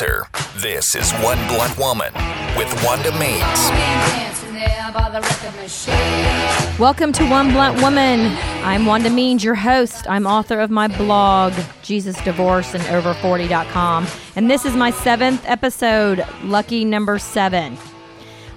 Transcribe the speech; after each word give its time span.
announcer. 0.00 0.26
This 0.56 0.94
is 0.94 1.12
One 1.14 1.38
Blunt 1.48 1.78
Woman 1.78 2.12
with 2.56 2.72
Wanda 2.84 3.10
Means. 3.18 3.70
Welcome 6.78 7.12
to 7.12 7.28
One 7.28 7.52
Blunt 7.52 7.80
Woman. 7.82 8.36
I'm 8.64 8.86
Wanda 8.86 9.10
Means, 9.10 9.44
your 9.44 9.54
host. 9.54 10.08
I'm 10.08 10.26
author 10.26 10.60
of 10.60 10.70
my 10.70 10.88
blog, 10.88 11.52
Jesus 11.82 12.20
Divorce 12.22 12.74
and 12.74 12.82
Over40.com. 12.84 14.06
And 14.36 14.50
this 14.50 14.64
is 14.64 14.74
my 14.74 14.90
seventh 14.90 15.44
episode, 15.46 16.24
lucky 16.42 16.84
number 16.84 17.18
seven. 17.18 17.76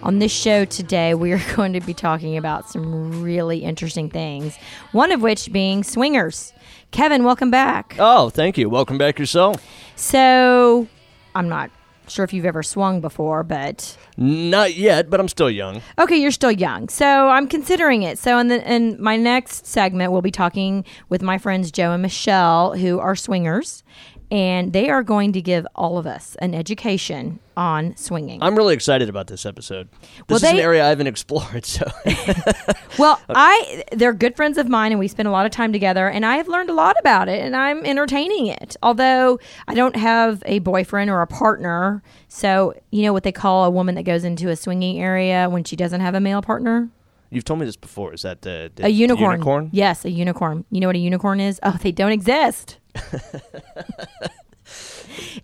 On 0.04 0.20
this 0.20 0.32
show 0.32 0.66
today, 0.66 1.14
we 1.14 1.32
are 1.32 1.42
going 1.56 1.74
to 1.74 1.82
be 1.82 1.94
talking 1.94 2.38
about 2.38 2.70
some 2.70 3.22
really 3.22 3.60
interesting 3.60 4.10
things, 4.10 4.58
one 4.92 5.12
of 5.12 5.22
which 5.22 5.52
being 5.52 5.84
swingers. 5.84 6.54
Kevin, 6.92 7.24
welcome 7.24 7.52
back. 7.52 7.96
Oh, 8.00 8.30
thank 8.30 8.58
you. 8.58 8.70
Welcome 8.70 8.98
back 8.98 9.18
yourself. 9.18 9.64
So, 9.96 10.88
I'm 11.36 11.50
not 11.50 11.72
sure 12.08 12.26
if 12.26 12.34
you've 12.34 12.46
ever 12.46 12.64
swung 12.64 13.00
before, 13.02 13.44
but 13.44 13.98
Not 14.18 14.76
yet, 14.76 15.10
but 15.10 15.20
I'm 15.20 15.28
still 15.28 15.50
young. 15.50 15.82
Okay, 15.98 16.18
you're 16.18 16.32
still 16.32 16.52
young, 16.52 16.90
so 16.90 17.30
I'm 17.30 17.48
considering 17.48 18.04
it. 18.04 18.20
So 18.20 18.38
in 18.38 18.48
the 18.48 18.70
in 18.72 19.02
my 19.02 19.16
next 19.16 19.66
segment, 19.66 20.12
we'll 20.12 20.22
be 20.22 20.32
talking 20.32 20.84
with 21.10 21.22
my 21.22 21.38
friends 21.38 21.72
Joe 21.72 21.92
and 21.92 22.02
Michelle, 22.02 22.76
who 22.76 23.00
are 23.00 23.16
swingers, 23.16 23.84
and 24.32 24.72
they 24.74 24.90
are 24.90 25.04
going 25.04 25.34
to 25.34 25.42
give 25.42 25.68
all 25.76 25.98
of 25.98 26.08
us 26.08 26.36
an 26.40 26.56
education 26.56 27.40
on 27.58 27.96
swinging. 27.98 28.42
I'm 28.42 28.56
really 28.56 28.74
excited 28.74 29.10
about 29.10 29.28
this 29.28 29.46
episode. 29.46 29.90
This 29.92 30.22
Well, 30.30 30.38
is 30.38 30.44
an 30.44 30.58
area 30.58 30.86
I 30.86 30.90
haven't 30.90 31.08
explored, 31.08 31.66
so 31.66 31.86
well, 32.98 33.22
I 33.30 33.84
they're 33.92 34.14
good 34.14 34.36
friends 34.36 34.58
of 34.58 34.68
mine, 34.70 34.92
and 34.92 35.00
we 35.00 35.08
spend 35.08 35.28
a 35.28 35.32
lot 35.32 35.46
of 35.46 35.52
time 35.52 35.74
together, 35.74 36.08
and 36.08 36.26
I 36.26 36.38
have 36.38 36.48
learned 36.48 36.70
a 36.70 36.74
lot 36.74 36.96
about 37.00 37.28
it, 37.28 37.42
and 37.44 37.56
I'm 37.56 37.86
entertaining 37.86 38.48
it. 38.48 38.76
Although 38.82 39.40
I 39.68 39.74
don't 39.74 39.96
have 39.96 40.42
a 40.46 40.60
boyfriend 40.60 41.10
or 41.10 41.22
a 41.22 41.28
partner, 41.28 42.02
so 42.28 42.74
you 42.92 43.04
know 43.04 43.14
what 43.14 43.24
they 43.24 43.32
call 43.32 43.66
a 43.66 43.70
woman 43.70 43.96
that 43.96 44.04
goes 44.04 44.24
into 44.24 44.50
a 44.50 44.56
swinging 44.56 45.00
area 45.02 45.50
when 45.50 45.64
she 45.64 45.76
doesn't 45.76 46.02
have 46.02 46.16
a 46.16 46.20
male 46.22 46.42
partner. 46.42 46.90
you've 47.30 47.46
told 47.46 47.60
me 47.60 47.66
this 47.66 47.76
before. 47.78 48.14
Is 48.14 48.22
that 48.24 48.42
the, 48.42 48.72
the 48.76 48.86
A 48.86 48.90
unicorn. 48.90 49.32
unicorn? 49.32 49.70
Yes, 49.72 50.06
a 50.06 50.10
unicorn. 50.12 50.66
You 50.72 50.80
know 50.82 50.88
what 50.88 50.96
a 50.96 51.00
unicorn 51.00 51.40
is? 51.40 51.60
Oh, 51.64 51.78
they 51.82 51.92
don't 51.92 52.12
exist. 52.12 52.78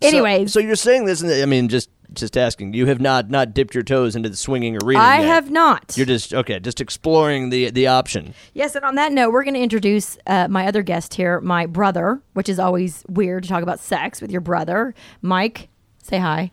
Anyways, 0.02 0.54
so, 0.54 0.60
so 0.60 0.66
you're 0.66 0.76
saying 0.76 1.06
this? 1.06 1.22
and 1.22 1.32
I 1.32 1.46
mean, 1.46 1.68
just 1.68 1.90
just 2.14 2.38
asking. 2.38 2.74
You 2.74 2.86
have 2.88 3.02
not 3.02 3.30
not 3.30 3.54
dipped 3.54 3.74
your 3.74 3.84
toes 3.84 4.16
into 4.16 4.30
the 4.30 4.38
swinging 4.38 4.78
arena. 4.84 5.02
I 5.02 5.20
yet. 5.20 5.28
have 5.28 5.52
not. 5.52 5.96
You're 5.98 6.06
just 6.06 6.34
okay. 6.34 6.60
Just 6.60 6.80
exploring 6.80 7.50
the 7.50 7.70
the 7.70 7.88
option. 7.88 8.34
yes, 8.54 8.76
and 8.76 8.86
on 8.86 8.96
that 8.96 9.12
note, 9.12 9.32
we're 9.32 9.44
going 9.44 9.56
to 9.56 9.62
introduce 9.62 10.18
uh, 10.28 10.48
my 10.48 10.68
other 10.68 10.84
guest 10.84 11.16
here, 11.16 11.42
my 11.42 11.66
brother, 11.66 12.22
which 12.34 12.50
is 12.50 12.60
always 12.60 13.04
weird 13.10 13.44
to 13.44 13.50
talk 13.50 13.64
about 13.64 13.80
sex 13.80 14.22
with 14.22 14.32
your 14.32 14.42
brother. 14.42 14.94
Mike, 15.22 15.70
say 16.02 16.20
hi. 16.20 16.52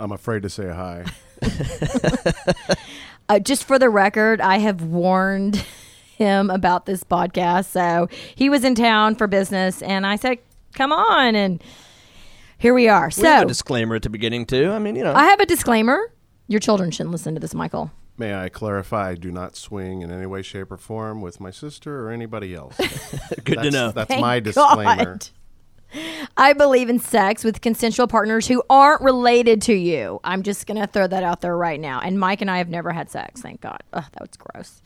I'm 0.00 0.12
afraid 0.12 0.42
to 0.42 0.48
say 0.48 0.68
hi. 0.68 1.04
Uh, 3.30 3.38
just 3.38 3.64
for 3.64 3.78
the 3.78 3.90
record, 3.90 4.40
I 4.40 4.56
have 4.56 4.80
warned 4.82 5.62
him 6.18 6.50
about 6.50 6.84
this 6.86 7.04
podcast. 7.04 7.66
So 7.66 8.08
he 8.34 8.50
was 8.50 8.64
in 8.64 8.74
town 8.74 9.14
for 9.14 9.26
business, 9.26 9.80
and 9.82 10.06
I 10.06 10.16
said, 10.16 10.38
come 10.74 10.92
on. 10.92 11.34
And 11.34 11.62
here 12.58 12.74
we 12.74 12.88
are. 12.88 13.10
We 13.16 13.22
have 13.24 13.40
So 13.40 13.42
a 13.42 13.46
disclaimer 13.46 13.94
at 13.94 14.02
the 14.02 14.10
beginning 14.10 14.44
too. 14.44 14.70
I 14.70 14.78
mean, 14.78 14.96
you 14.96 15.04
know, 15.04 15.14
I 15.14 15.24
have 15.26 15.40
a 15.40 15.46
disclaimer. 15.46 16.12
Your 16.48 16.60
children 16.60 16.90
shouldn't 16.90 17.12
listen 17.12 17.34
to 17.34 17.40
this, 17.40 17.54
Michael. 17.54 17.90
May 18.16 18.34
I 18.34 18.48
clarify? 18.48 19.10
I 19.10 19.14
do 19.14 19.30
not 19.30 19.54
swing 19.54 20.02
in 20.02 20.10
any 20.10 20.26
way, 20.26 20.42
shape, 20.42 20.72
or 20.72 20.76
form 20.76 21.20
with 21.20 21.38
my 21.40 21.52
sister 21.52 22.04
or 22.06 22.10
anybody 22.10 22.52
else. 22.52 22.76
good 23.44 23.44
to 23.44 23.54
That's, 23.54 23.72
know. 23.72 23.90
that's 23.92 24.08
Thank 24.08 24.20
my 24.20 24.40
disclaimer. 24.40 25.04
God. 25.04 25.28
I 26.36 26.52
believe 26.52 26.88
in 26.90 26.98
sex 26.98 27.44
with 27.44 27.60
consensual 27.60 28.08
partners 28.08 28.46
who 28.48 28.62
aren't 28.68 29.00
related 29.02 29.62
to 29.62 29.72
you. 29.72 30.20
I'm 30.24 30.42
just 30.42 30.66
going 30.66 30.80
to 30.80 30.86
throw 30.86 31.06
that 31.06 31.22
out 31.22 31.40
there 31.40 31.56
right 31.56 31.80
now. 31.80 32.00
And 32.00 32.18
Mike 32.18 32.40
and 32.42 32.50
I 32.50 32.58
have 32.58 32.68
never 32.68 32.92
had 32.92 33.08
sex, 33.08 33.40
thank 33.40 33.60
God. 33.60 33.82
Ugh, 33.92 34.04
that 34.12 34.20
was 34.20 34.36
gross. 34.36 34.82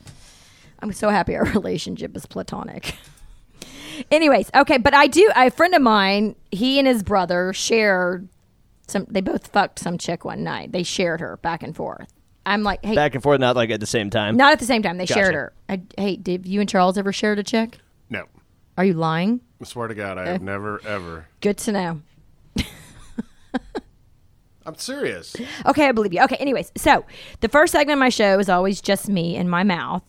I'm 0.83 0.91
so 0.91 1.09
happy 1.09 1.35
our 1.35 1.45
relationship 1.53 2.15
is 2.15 2.25
platonic. 2.25 2.95
Anyways, 4.11 4.51
okay, 4.53 4.77
but 4.77 4.93
I 4.93 5.07
do. 5.07 5.31
A 5.35 5.49
friend 5.49 5.73
of 5.73 5.81
mine, 5.81 6.35
he 6.51 6.77
and 6.77 6.87
his 6.87 7.03
brother 7.03 7.53
shared 7.53 8.27
some. 8.87 9.05
They 9.09 9.21
both 9.21 9.47
fucked 9.47 9.79
some 9.79 9.97
chick 9.97 10.25
one 10.25 10.43
night. 10.43 10.71
They 10.73 10.83
shared 10.83 11.21
her 11.21 11.37
back 11.37 11.63
and 11.63 11.75
forth. 11.75 12.11
I'm 12.45 12.63
like, 12.63 12.83
hey, 12.83 12.95
Back 12.95 13.13
and 13.13 13.23
forth, 13.23 13.39
not 13.39 13.55
like 13.55 13.69
at 13.69 13.79
the 13.79 13.85
same 13.85 14.09
time. 14.09 14.35
not 14.35 14.51
at 14.51 14.59
the 14.59 14.65
same 14.65 14.83
time. 14.83 14.97
They 14.97 15.05
Gotcha. 15.05 15.13
shared 15.21 15.33
her. 15.35 15.53
I, 15.69 15.81
hey, 15.97 16.17
did 16.17 16.45
you 16.45 16.59
and 16.59 16.67
Charles 16.67 16.97
ever 16.97 17.13
shared 17.13 17.39
a 17.39 17.43
chick? 17.43 17.77
No, 18.09 18.25
Are 18.77 18.83
you 18.83 18.93
lying? 18.93 19.39
I 19.61 19.65
swear 19.65 19.87
to 19.87 19.95
God, 19.95 20.17
I 20.17 20.25
have 20.27 20.41
eh. 20.41 20.43
never 20.43 20.81
ever. 20.85 21.27
Good 21.39 21.57
to 21.59 21.71
know. 21.71 22.01
I'm 24.65 24.75
serious. 24.75 25.35
Okay, 25.65 25.87
I 25.87 25.91
believe 25.93 26.13
you. 26.13 26.21
Okay, 26.23 26.35
anyways, 26.35 26.71
so 26.75 27.05
the 27.39 27.47
first 27.47 27.71
segment 27.71 27.97
of 27.97 27.99
my 27.99 28.09
show 28.09 28.39
is 28.39 28.49
always 28.49 28.81
just 28.81 29.07
me 29.07 29.37
and 29.37 29.49
my 29.49 29.63
mouth. 29.63 30.03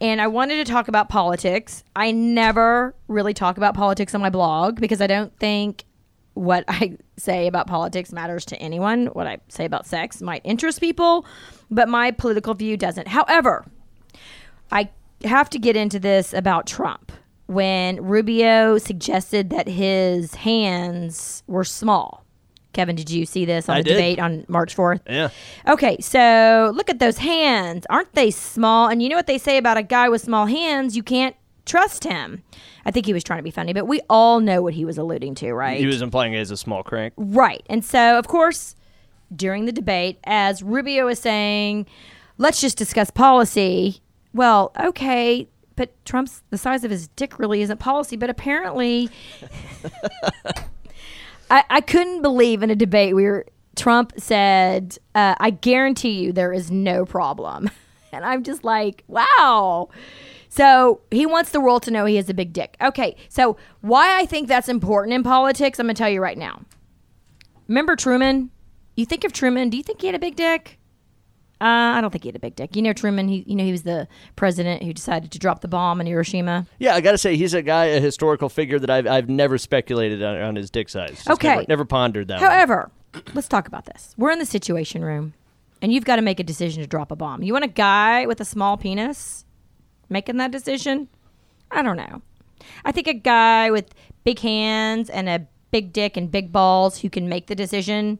And 0.00 0.20
I 0.20 0.28
wanted 0.28 0.64
to 0.64 0.72
talk 0.72 0.88
about 0.88 1.08
politics. 1.08 1.84
I 1.94 2.10
never 2.10 2.94
really 3.08 3.34
talk 3.34 3.58
about 3.58 3.74
politics 3.74 4.14
on 4.14 4.20
my 4.20 4.30
blog 4.30 4.80
because 4.80 5.00
I 5.00 5.06
don't 5.06 5.36
think 5.38 5.84
what 6.34 6.64
I 6.68 6.96
say 7.16 7.46
about 7.46 7.66
politics 7.66 8.12
matters 8.12 8.44
to 8.46 8.56
anyone. 8.56 9.06
What 9.06 9.26
I 9.26 9.38
say 9.48 9.64
about 9.64 9.86
sex 9.86 10.22
might 10.22 10.40
interest 10.44 10.80
people, 10.80 11.26
but 11.70 11.88
my 11.88 12.10
political 12.12 12.54
view 12.54 12.76
doesn't. 12.76 13.08
However, 13.08 13.66
I 14.72 14.90
have 15.24 15.50
to 15.50 15.58
get 15.58 15.76
into 15.76 15.98
this 15.98 16.32
about 16.32 16.66
Trump. 16.66 17.12
When 17.46 18.00
Rubio 18.02 18.78
suggested 18.78 19.50
that 19.50 19.66
his 19.66 20.36
hands 20.36 21.42
were 21.48 21.64
small. 21.64 22.19
Kevin, 22.72 22.94
did 22.96 23.10
you 23.10 23.26
see 23.26 23.44
this 23.44 23.68
on 23.68 23.76
I 23.76 23.80
the 23.80 23.84
did. 23.84 23.94
debate 23.94 24.18
on 24.18 24.44
March 24.48 24.76
4th? 24.76 25.00
Yeah. 25.08 25.30
Okay, 25.66 25.96
so 26.00 26.72
look 26.74 26.88
at 26.88 26.98
those 26.98 27.18
hands. 27.18 27.86
Aren't 27.90 28.12
they 28.14 28.30
small? 28.30 28.88
And 28.88 29.02
you 29.02 29.08
know 29.08 29.16
what 29.16 29.26
they 29.26 29.38
say 29.38 29.56
about 29.56 29.76
a 29.76 29.82
guy 29.82 30.08
with 30.08 30.22
small 30.22 30.46
hands? 30.46 30.96
You 30.96 31.02
can't 31.02 31.34
trust 31.66 32.04
him. 32.04 32.42
I 32.84 32.90
think 32.90 33.06
he 33.06 33.12
was 33.12 33.24
trying 33.24 33.38
to 33.38 33.42
be 33.42 33.50
funny, 33.50 33.72
but 33.72 33.86
we 33.86 34.00
all 34.08 34.40
know 34.40 34.62
what 34.62 34.74
he 34.74 34.84
was 34.84 34.98
alluding 34.98 35.34
to, 35.36 35.52
right? 35.52 35.78
He 35.78 35.86
was 35.86 36.00
implying 36.02 36.32
it 36.32 36.38
as 36.38 36.50
a 36.50 36.56
small 36.56 36.82
crank. 36.82 37.12
Right. 37.16 37.64
And 37.68 37.84
so, 37.84 38.18
of 38.18 38.28
course, 38.28 38.74
during 39.34 39.66
the 39.66 39.72
debate, 39.72 40.18
as 40.24 40.62
Rubio 40.62 41.06
was 41.06 41.18
saying, 41.18 41.86
let's 42.38 42.60
just 42.60 42.78
discuss 42.78 43.10
policy. 43.10 44.00
Well, 44.32 44.72
okay, 44.78 45.48
but 45.76 45.92
Trump's 46.04 46.42
the 46.50 46.58
size 46.58 46.84
of 46.84 46.90
his 46.90 47.08
dick 47.08 47.38
really 47.38 47.62
isn't 47.62 47.78
policy, 47.78 48.16
but 48.16 48.30
apparently 48.30 49.08
I, 51.50 51.64
I 51.68 51.80
couldn't 51.80 52.22
believe 52.22 52.62
in 52.62 52.70
a 52.70 52.76
debate 52.76 53.14
where 53.14 53.44
Trump 53.76 54.12
said, 54.16 54.98
uh, 55.14 55.34
I 55.38 55.50
guarantee 55.50 56.22
you 56.22 56.32
there 56.32 56.52
is 56.52 56.70
no 56.70 57.04
problem. 57.04 57.70
And 58.12 58.24
I'm 58.24 58.42
just 58.42 58.64
like, 58.64 59.04
wow. 59.06 59.88
So 60.48 61.00
he 61.12 61.26
wants 61.26 61.52
the 61.52 61.60
world 61.60 61.84
to 61.84 61.92
know 61.92 62.06
he 62.06 62.16
has 62.16 62.28
a 62.28 62.34
big 62.34 62.52
dick. 62.52 62.76
Okay, 62.80 63.14
so 63.28 63.56
why 63.82 64.18
I 64.18 64.26
think 64.26 64.48
that's 64.48 64.68
important 64.68 65.14
in 65.14 65.22
politics, 65.22 65.78
I'm 65.78 65.86
going 65.86 65.94
to 65.94 65.98
tell 66.02 66.10
you 66.10 66.20
right 66.20 66.36
now. 66.36 66.62
Remember 67.68 67.94
Truman? 67.94 68.50
You 68.96 69.06
think 69.06 69.22
of 69.22 69.32
Truman, 69.32 69.70
do 69.70 69.76
you 69.76 69.84
think 69.84 70.00
he 70.00 70.08
had 70.08 70.16
a 70.16 70.18
big 70.18 70.34
dick? 70.34 70.79
Uh, 71.60 71.64
I 71.96 72.00
don't 72.00 72.10
think 72.10 72.24
he 72.24 72.28
had 72.28 72.36
a 72.36 72.40
big 72.40 72.56
dick. 72.56 72.74
You 72.74 72.80
know 72.82 72.92
Truman, 72.94 73.28
he 73.28 73.44
you 73.46 73.54
know 73.54 73.64
he 73.64 73.72
was 73.72 73.82
the 73.82 74.08
president 74.36 74.82
who 74.82 74.92
decided 74.94 75.30
to 75.32 75.38
drop 75.38 75.60
the 75.60 75.68
bomb 75.68 76.00
in 76.00 76.06
Hiroshima. 76.06 76.66
Yeah, 76.78 76.94
I 76.94 77.00
got 77.02 77.12
to 77.12 77.18
say 77.18 77.36
he's 77.36 77.52
a 77.54 77.60
guy, 77.62 77.86
a 77.86 78.00
historical 78.00 78.48
figure 78.48 78.78
that 78.78 78.88
I've 78.90 79.06
I've 79.06 79.28
never 79.28 79.58
speculated 79.58 80.22
on, 80.22 80.36
on 80.40 80.56
his 80.56 80.70
dick 80.70 80.88
size. 80.88 81.16
Just 81.16 81.30
Okay. 81.30 81.48
never, 81.48 81.64
never 81.68 81.84
pondered 81.84 82.28
that. 82.28 82.40
one. 82.40 82.50
However, 82.50 82.90
let's 83.34 83.48
talk 83.48 83.68
about 83.68 83.84
this. 83.84 84.14
We're 84.16 84.30
in 84.30 84.38
the 84.38 84.46
situation 84.46 85.04
room, 85.04 85.34
and 85.82 85.92
you've 85.92 86.04
got 86.06 86.16
to 86.16 86.22
make 86.22 86.40
a 86.40 86.44
decision 86.44 86.82
to 86.82 86.86
drop 86.88 87.10
a 87.10 87.16
bomb. 87.16 87.42
You 87.42 87.52
want 87.52 87.64
a 87.64 87.68
guy 87.68 88.24
with 88.26 88.40
a 88.40 88.44
small 88.46 88.76
penis 88.78 89.44
making 90.08 90.38
that 90.38 90.50
decision? 90.50 91.08
I 91.70 91.82
don't 91.82 91.96
know. 91.96 92.22
I 92.84 92.92
think 92.92 93.06
a 93.06 93.14
guy 93.14 93.70
with 93.70 93.92
big 94.24 94.38
hands 94.38 95.10
and 95.10 95.28
a 95.28 95.46
big 95.70 95.92
dick 95.92 96.16
and 96.16 96.30
big 96.30 96.52
balls 96.52 96.98
who 97.00 97.10
can 97.10 97.28
make 97.28 97.46
the 97.46 97.54
decision. 97.54 98.18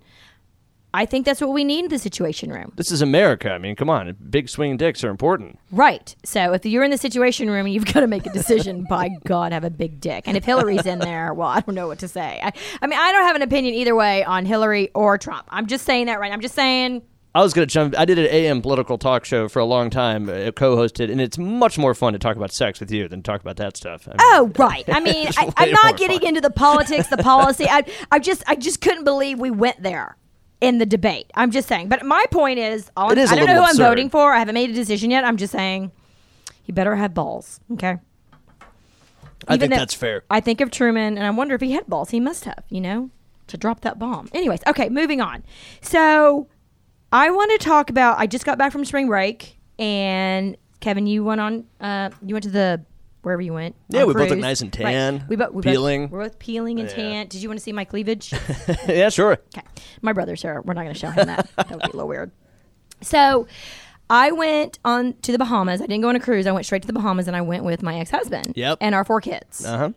I 0.93 1.07
think 1.07 1.25
that's 1.25 1.41
what 1.41 1.51
we 1.51 1.65
need 1.65 1.85
in 1.85 1.91
the 1.91 1.99
situation 1.99 2.53
room. 2.53 2.73
This 2.77 2.91
is 2.91 3.01
America. 3.01 3.51
I 3.51 3.59
mean, 3.59 3.77
come 3.77 3.89
on, 3.89 4.17
big 4.29 4.49
swing 4.49 4.77
dicks 4.77 5.05
are 5.05 5.11
important. 5.11 5.59
Right. 5.71 6.15
So 6.25 6.53
if 6.53 6.67
you're 6.67 6.83
in 6.83 6.91
the 6.91 6.99
situation 6.99 7.49
room, 7.49 7.67
and 7.67 7.75
you've 7.75 7.87
got 7.87 8.01
to 8.01 8.07
make 8.07 8.27
a 8.27 8.31
decision. 8.33 8.85
by 8.91 9.11
God, 9.25 9.53
have 9.53 9.65
a 9.65 9.71
big 9.71 10.01
dick. 10.01 10.25
And 10.27 10.37
if 10.37 10.45
Hillary's 10.45 10.87
in 10.87 10.99
there, 10.99 11.33
well, 11.33 11.49
I 11.49 11.61
don't 11.61 11.75
know 11.75 11.87
what 11.87 12.01
to 12.01 12.09
say. 12.09 12.41
I, 12.43 12.53
I 12.83 12.87
mean, 12.87 12.99
I 12.99 13.13
don't 13.13 13.23
have 13.23 13.37
an 13.37 13.43
opinion 13.43 13.75
either 13.75 13.95
way 13.95 14.25
on 14.25 14.45
Hillary 14.45 14.91
or 14.95 15.17
Trump. 15.19 15.47
I'm 15.49 15.67
just 15.67 15.85
saying 15.85 16.07
that 16.07 16.19
right. 16.19 16.33
I'm 16.33 16.41
just 16.41 16.55
saying. 16.55 17.03
I 17.33 17.43
was 17.43 17.53
gonna 17.53 17.67
jump. 17.67 17.97
I 17.97 18.05
did 18.05 18.19
an 18.19 18.27
AM 18.27 18.61
political 18.61 18.99
talk 18.99 19.25
show 19.25 19.49
for 19.49 19.61
a 19.61 19.65
long 19.65 19.89
time, 19.89 20.29
uh, 20.29 20.51
co-hosted, 20.51 21.13
and 21.13 21.21
it's 21.21 21.39
much 21.39 21.79
more 21.79 21.95
fun 21.95 22.13
to 22.13 22.19
talk 22.19 22.37
about 22.37 22.51
sex 22.51 22.81
with 22.81 22.91
you 22.91 23.07
than 23.07 23.23
talk 23.23 23.41
about 23.41 23.57
that 23.59 23.77
stuff. 23.77 24.09
I 24.09 24.11
mean, 24.11 24.19
Oh, 24.21 24.53
right. 24.59 24.85
I 24.89 24.99
mean, 25.09 25.29
I, 25.37 25.53
I'm 25.57 25.71
not 25.71 25.97
getting 25.97 26.19
fun. 26.19 26.29
into 26.29 26.41
the 26.41 26.51
politics, 26.51 27.07
the 27.07 27.19
policy. 27.19 27.67
I, 27.69 27.85
I 28.11 28.19
just, 28.19 28.43
I 28.49 28.57
just 28.57 28.81
couldn't 28.81 29.05
believe 29.05 29.39
we 29.39 29.53
went 29.53 29.81
there 29.81 30.17
in 30.61 30.79
the 30.79 30.87
debate. 30.87 31.31
I'm 31.35 31.51
just 31.51 31.69
saying. 31.69 31.89
But 31.89 32.05
my 32.05 32.25
point 32.31 32.59
is, 32.59 32.83
is 32.83 32.91
I 32.97 33.15
don't 33.15 33.17
know 33.17 33.25
who 33.25 33.37
little 33.47 33.65
I'm 33.65 33.77
voting 33.77 34.11
for. 34.11 34.33
I 34.33 34.39
haven't 34.39 34.55
made 34.55 34.71
a 34.71 34.75
decision 34.75 35.11
yet. 35.11 35.25
I'm 35.25 35.37
just 35.37 35.53
saying, 35.53 35.91
he 36.63 36.73
better 36.73 36.97
have 36.97 37.15
balls. 37.15 37.61
Okay. 37.73 37.97
I 39.49 39.55
Even 39.55 39.71
think 39.71 39.81
that's 39.81 39.95
fair. 39.95 40.23
I 40.31 40.41
think 40.41 40.61
of 40.61 40.71
Truman, 40.71 41.17
and 41.17 41.27
I 41.27 41.31
wonder 41.31 41.55
if 41.55 41.61
he 41.61 41.73
had 41.73 41.87
balls. 41.87 42.11
He 42.11 42.21
must 42.21 42.45
have, 42.45 42.63
you 42.69 42.81
know. 42.81 43.11
to 43.51 43.57
drop 43.57 43.81
that 43.81 43.99
bomb. 43.99 44.29
Anyways, 44.33 44.61
okay, 44.67 44.89
moving 44.89 45.21
on. 45.21 45.43
So 45.81 46.49
I 47.13 47.31
want 47.31 47.51
to 47.53 47.59
talk 47.59 47.91
about. 47.91 48.19
I 48.19 48.27
just 48.27 48.45
got 48.45 48.59
back 48.59 48.73
from 48.73 48.85
spring 48.85 49.09
break, 49.09 49.59
and 49.79 50.57
Kevin, 50.81 51.07
you 51.07 51.25
went 51.25 51.41
on. 51.41 51.67
Uh, 51.81 52.11
you 52.25 52.35
went 52.35 52.45
to 52.45 52.51
the 52.51 52.85
wherever 53.23 53.43
you 53.43 53.53
went. 53.53 53.75
Yeah, 53.89 54.05
we 54.05 54.15
both 54.15 54.31
look 54.31 54.39
nice 54.39 54.61
and 54.61 54.75
Right. 54.79 54.93
tan, 54.93 55.27
We 55.29 55.37
both 55.37 55.53
we 55.53 55.63
peeling. 55.63 56.07
Both, 56.07 56.11
we're 56.13 56.23
both 56.25 56.39
peeling 56.39 56.81
and 56.81 56.89
Yeah. 56.89 56.95
tan. 56.97 57.27
Did 57.29 57.43
you 57.43 57.49
want 57.49 57.59
to 57.59 57.63
see 57.65 57.73
my 57.73 57.85
cleavage? 57.85 58.33
yeah, 58.89 59.09
sure. 59.11 59.33
Okay. 59.57 59.67
My 60.03 60.13
brother's 60.13 60.41
here. 60.43 60.63
We're 60.65 60.75
not 60.75 60.83
going 60.85 60.95
to 60.95 60.99
show 61.01 61.11
him 61.11 61.27
that. 61.27 61.49
that 61.57 61.71
would 61.71 61.79
be 61.81 61.85
a 61.85 61.93
little 61.93 62.09
weird. 62.09 62.31
So 63.03 63.47
I 64.09 64.33
went 64.33 64.79
on 64.85 65.15
to 65.23 65.33
the 65.33 65.39
Bahamas. 65.39 65.81
I 65.81 65.87
didn't 65.87 66.01
go 66.03 66.09
on 66.09 66.17
a 66.17 66.21
cruise. 66.21 66.47
I 66.47 66.53
went 66.53 66.67
straight 66.67 66.83
to 66.83 66.87
the 66.87 66.93
Bahamas 66.93 67.27
and 67.29 67.37
I 67.37 67.41
went 67.43 67.65
with 67.65 67.83
my 67.83 67.99
ex 67.99 68.11
husband 68.11 68.53
Yep. 68.57 68.79
and 68.81 68.95
our 68.95 69.05
four 69.05 69.21
kids. 69.21 69.65
Uh 69.65 69.79
huh. 69.79 69.91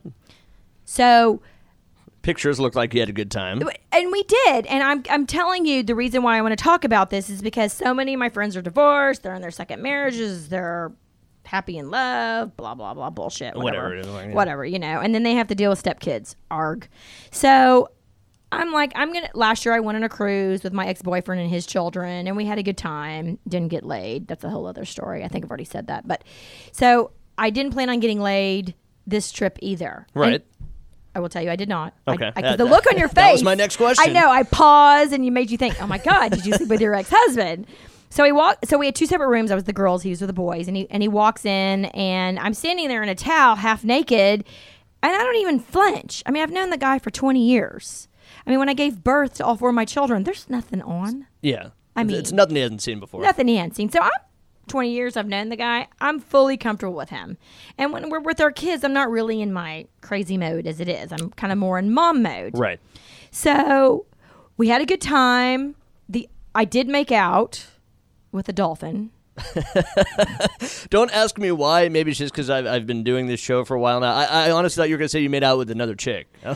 So, 0.85 1.41
Pictures 2.21 2.57
look 2.57 2.73
like 2.73 2.93
you 2.93 3.01
had 3.01 3.09
a 3.09 3.13
good 3.13 3.29
time. 3.31 3.61
and 3.91 4.11
we 4.11 4.23
did. 4.23 4.65
And 4.67 4.81
I'm, 4.81 5.03
I'm 5.09 5.25
telling 5.25 5.65
you, 5.65 5.83
the 5.83 5.93
reason 5.95 6.23
why 6.23 6.37
I 6.37 6.41
want 6.41 6.57
to 6.57 6.63
talk 6.63 6.85
about 6.85 7.09
this 7.09 7.29
is 7.29 7.41
because 7.41 7.73
so 7.73 7.93
many 7.93 8.13
of 8.13 8.19
my 8.19 8.29
friends 8.29 8.55
are 8.55 8.61
divorced. 8.61 9.23
They're 9.23 9.35
in 9.35 9.41
their 9.41 9.51
second 9.51 9.81
marriages. 9.81 10.47
They're 10.47 10.93
happy 11.53 11.77
in 11.77 11.91
love, 11.91 12.57
blah, 12.57 12.73
blah, 12.73 12.95
blah, 12.95 13.11
bullshit. 13.11 13.55
Whatever. 13.55 13.89
Whatever 13.89 14.11
like, 14.11 14.27
yeah. 14.29 14.33
Whatever, 14.33 14.65
you 14.65 14.79
know. 14.79 14.99
And 14.99 15.13
then 15.13 15.21
they 15.21 15.33
have 15.35 15.47
to 15.49 15.55
deal 15.55 15.69
with 15.69 15.81
stepkids. 15.83 16.33
Arg. 16.49 16.87
So 17.31 17.89
I'm 18.51 18.71
like, 18.71 18.91
I'm 18.95 19.13
gonna. 19.13 19.29
Last 19.35 19.63
year, 19.63 19.75
I 19.75 19.79
went 19.79 19.95
on 19.95 20.03
a 20.03 20.09
cruise 20.09 20.63
with 20.63 20.73
my 20.73 20.87
ex 20.87 21.01
boyfriend 21.03 21.41
and 21.41 21.49
his 21.49 21.65
children, 21.67 22.27
and 22.27 22.35
we 22.35 22.45
had 22.45 22.57
a 22.57 22.63
good 22.63 22.77
time. 22.77 23.37
Didn't 23.47 23.69
get 23.69 23.83
laid. 23.85 24.27
That's 24.27 24.43
a 24.43 24.49
whole 24.49 24.65
other 24.65 24.83
story. 24.83 25.23
I 25.23 25.27
think 25.27 25.45
I've 25.45 25.51
already 25.51 25.63
said 25.63 25.87
that. 25.87 26.07
But 26.07 26.23
so 26.71 27.11
I 27.37 27.51
didn't 27.51 27.73
plan 27.73 27.89
on 27.89 27.99
getting 27.99 28.19
laid 28.19 28.73
this 29.05 29.31
trip 29.31 29.59
either. 29.61 30.07
Right. 30.15 30.33
And 30.35 30.43
I 31.15 31.19
will 31.19 31.29
tell 31.29 31.43
you, 31.43 31.51
I 31.51 31.55
did 31.55 31.69
not. 31.69 31.93
Okay. 32.07 32.25
I, 32.25 32.31
I, 32.35 32.41
That- 32.41 32.57
the 32.57 32.65
look 32.65 32.87
on 32.91 32.97
your 32.97 33.09
face. 33.09 33.15
that 33.25 33.31
was 33.33 33.43
my 33.43 33.53
next 33.53 33.77
question. 33.77 34.09
I 34.09 34.11
know. 34.11 34.27
I 34.27 34.41
paused, 34.41 35.13
and 35.13 35.23
you 35.23 35.31
made 35.31 35.51
you 35.51 35.57
think, 35.59 35.79
"Oh 35.81 35.85
my 35.85 35.99
God, 35.99 36.31
did 36.31 36.47
you 36.47 36.53
sleep 36.53 36.69
with 36.69 36.81
your 36.81 36.95
ex 36.95 37.09
husband?" 37.11 37.67
So 38.13 38.23
he 38.23 38.31
walked. 38.31 38.67
So 38.67 38.77
we 38.77 38.85
had 38.85 38.93
two 38.93 39.07
separate 39.07 39.29
rooms. 39.29 39.49
I 39.49 39.55
was 39.55 39.63
the 39.63 39.73
girls. 39.73 40.03
He 40.03 40.11
was 40.11 40.21
with 40.21 40.27
the 40.27 40.33
boys, 40.33 40.67
and 40.67 40.77
he 40.77 40.87
and 40.91 41.01
he 41.01 41.09
walks 41.09 41.45
in, 41.45 41.85
and 41.85 42.37
I'm 42.37 42.53
standing 42.53 42.87
there 42.87 43.01
in 43.01 43.09
a 43.09 43.15
towel, 43.15 43.55
half 43.55 43.83
naked, 43.83 44.45
and 45.01 45.11
I 45.15 45.17
don't 45.17 45.37
even 45.37 45.59
flinch. 45.59 46.21
I 46.27 46.29
mean, 46.29 46.43
I've 46.43 46.51
known 46.51 46.69
the 46.69 46.77
guy 46.77 46.99
for 46.99 47.09
20 47.09 47.43
years. 47.43 48.07
I 48.45 48.51
mean, 48.51 48.59
when 48.59 48.69
I 48.69 48.75
gave 48.75 49.03
birth 49.03 49.33
to 49.35 49.45
all 49.45 49.57
four 49.57 49.69
of 49.69 49.75
my 49.75 49.85
children, 49.85 50.25
there's 50.25 50.47
nothing 50.47 50.79
on, 50.83 51.25
Yeah. 51.41 51.69
I 51.95 52.03
mean- 52.03 52.15
it's 52.17 52.31
nothing 52.31 52.55
he 52.55 52.61
hasn't 52.61 52.83
seen 52.83 52.99
before. 52.99 53.19
nothing 53.21 53.47
he 53.47 53.55
hadn't 53.55 53.75
seen. 53.75 53.89
So 53.89 53.99
I'm 53.99 54.11
20 54.67 54.91
years. 54.91 55.17
I've 55.17 55.27
known 55.27 55.49
the 55.49 55.55
guy. 55.55 55.87
I'm 55.99 56.19
fully 56.19 56.55
comfortable 56.55 56.93
with 56.95 57.09
him. 57.09 57.37
And 57.79 57.91
when 57.91 58.09
we're 58.11 58.19
with 58.19 58.39
our 58.39 58.51
kids, 58.51 58.83
I'm 58.83 58.93
not 58.93 59.09
really 59.09 59.41
in 59.41 59.51
my 59.51 59.87
crazy 60.01 60.37
mode 60.37 60.67
as 60.67 60.79
it 60.79 60.87
is. 60.87 61.11
I'm 61.11 61.31
kind 61.31 61.51
of 61.51 61.57
more 61.57 61.79
in 61.79 61.91
mom 61.91 62.21
mode. 62.21 62.55
Right. 62.57 62.79
So 63.31 64.05
we 64.55 64.67
had 64.67 64.81
a 64.83 64.85
good 64.85 65.01
time. 65.01 65.75
The 66.07 66.29
I 66.53 66.65
did 66.65 66.87
make 66.87 67.11
out 67.11 67.65
with 68.33 68.49
a 68.49 68.53
dolphin. 68.53 69.11
Don't 70.89 71.11
ask 71.11 71.37
me 71.39 71.51
why. 71.51 71.89
Maybe 71.89 72.11
it's 72.11 72.19
just 72.19 72.33
because 72.33 72.49
I've, 72.51 72.67
I've 72.67 72.85
been 72.85 73.03
doing 73.03 73.25
this 73.25 73.39
show 73.39 73.65
for 73.65 73.75
a 73.75 73.79
while 73.79 73.99
now. 73.99 74.13
I, 74.13 74.25
I 74.47 74.51
honestly 74.51 74.79
thought 74.79 74.89
you 74.89 74.93
were 74.95 74.99
going 74.99 75.05
to 75.07 75.09
say 75.09 75.21
you 75.21 75.29
made 75.29 75.43
out 75.43 75.57
with 75.57 75.71
another 75.71 75.95
chick. 75.95 76.27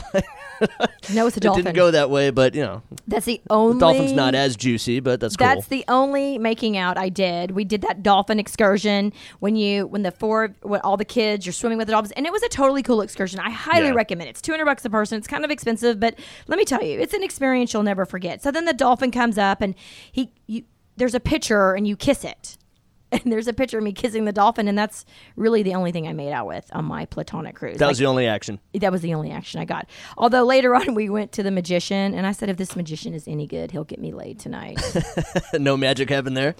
No, 1.14 1.28
it's 1.28 1.36
a 1.36 1.40
dolphin. 1.40 1.60
It 1.60 1.64
didn't 1.64 1.76
go 1.76 1.92
that 1.92 2.10
way, 2.10 2.30
but 2.30 2.56
you 2.56 2.62
know, 2.62 2.82
that's 3.06 3.26
the 3.26 3.40
only. 3.48 3.74
the 3.74 3.78
dolphin's 3.80 4.12
not 4.12 4.34
as 4.34 4.56
juicy, 4.56 4.98
but 4.98 5.20
that's, 5.20 5.36
cool. 5.36 5.46
That's 5.46 5.68
the 5.68 5.84
only 5.86 6.36
making 6.36 6.76
out 6.76 6.98
I 6.98 7.10
did. 7.10 7.52
We 7.52 7.64
did 7.64 7.82
that 7.82 8.02
dolphin 8.02 8.40
excursion 8.40 9.12
when 9.38 9.54
you 9.54 9.86
when 9.86 10.02
the 10.02 10.10
four 10.10 10.56
when 10.62 10.80
all 10.80 10.96
the 10.96 11.04
kids 11.04 11.46
you're 11.46 11.52
swimming 11.52 11.78
with 11.78 11.86
the 11.86 11.92
dolphins, 11.92 12.10
and 12.16 12.26
it 12.26 12.32
was 12.32 12.42
a 12.42 12.48
totally 12.48 12.82
cool 12.82 13.00
excursion. 13.02 13.38
I 13.38 13.50
highly 13.50 13.86
Yeah. 13.86 13.92
recommend 13.94 14.26
it. 14.26 14.30
It's 14.30 14.42
two 14.42 14.50
hundred 14.52 14.64
bucks 14.64 14.84
a 14.84 14.90
person. 14.90 15.16
It's 15.16 15.28
kind 15.28 15.44
of 15.44 15.52
expensive, 15.52 16.00
but 16.00 16.18
let 16.48 16.58
me 16.58 16.64
tell 16.64 16.82
you, 16.82 16.98
it's 16.98 17.14
an 17.14 17.22
experience 17.22 17.72
you'll 17.72 17.84
never 17.84 18.04
forget. 18.04 18.42
So 18.42 18.50
then 18.50 18.64
the 18.64 18.74
dolphin 18.74 19.12
comes 19.12 19.38
up, 19.38 19.60
and 19.62 19.76
he 20.10 20.32
you 20.48 20.64
there's 20.98 21.14
a 21.14 21.20
picture, 21.20 21.72
and 21.74 21.86
you 21.86 21.96
kiss 21.96 22.24
it. 22.24 22.56
And 23.10 23.22
there's 23.32 23.48
a 23.48 23.54
picture 23.54 23.78
of 23.78 23.84
me 23.84 23.92
kissing 23.92 24.26
the 24.26 24.32
dolphin, 24.32 24.68
and 24.68 24.76
that's 24.76 25.06
really 25.34 25.62
the 25.62 25.74
only 25.74 25.92
thing 25.92 26.06
I 26.06 26.12
made 26.12 26.30
out 26.30 26.46
with 26.46 26.68
on 26.74 26.84
my 26.84 27.06
platonic 27.06 27.56
cruise. 27.56 27.78
that 27.78 27.86
Like, 27.86 27.92
was 27.92 27.98
the 27.98 28.04
only 28.04 28.26
action. 28.26 28.60
that 28.74 28.92
was 28.92 29.00
the 29.00 29.14
only 29.14 29.30
action 29.30 29.58
I 29.60 29.64
got. 29.64 29.88
Although 30.18 30.44
later 30.44 30.74
on 30.74 30.92
we 31.00 31.08
went 31.08 31.32
to 31.32 31.42
the 31.42 31.50
magician, 31.50 32.12
and 32.12 32.26
I 32.26 32.32
said, 32.32 32.50
if 32.50 32.58
this 32.58 32.76
magician 32.76 33.14
is 33.14 33.26
any 33.26 33.46
good, 33.46 33.70
he'll 33.70 33.84
get 33.84 33.98
me 33.98 34.12
laid 34.12 34.38
tonight. 34.38 34.78
no 35.54 35.74
magic 35.78 36.10
happened 36.10 36.36
there. 36.36 36.54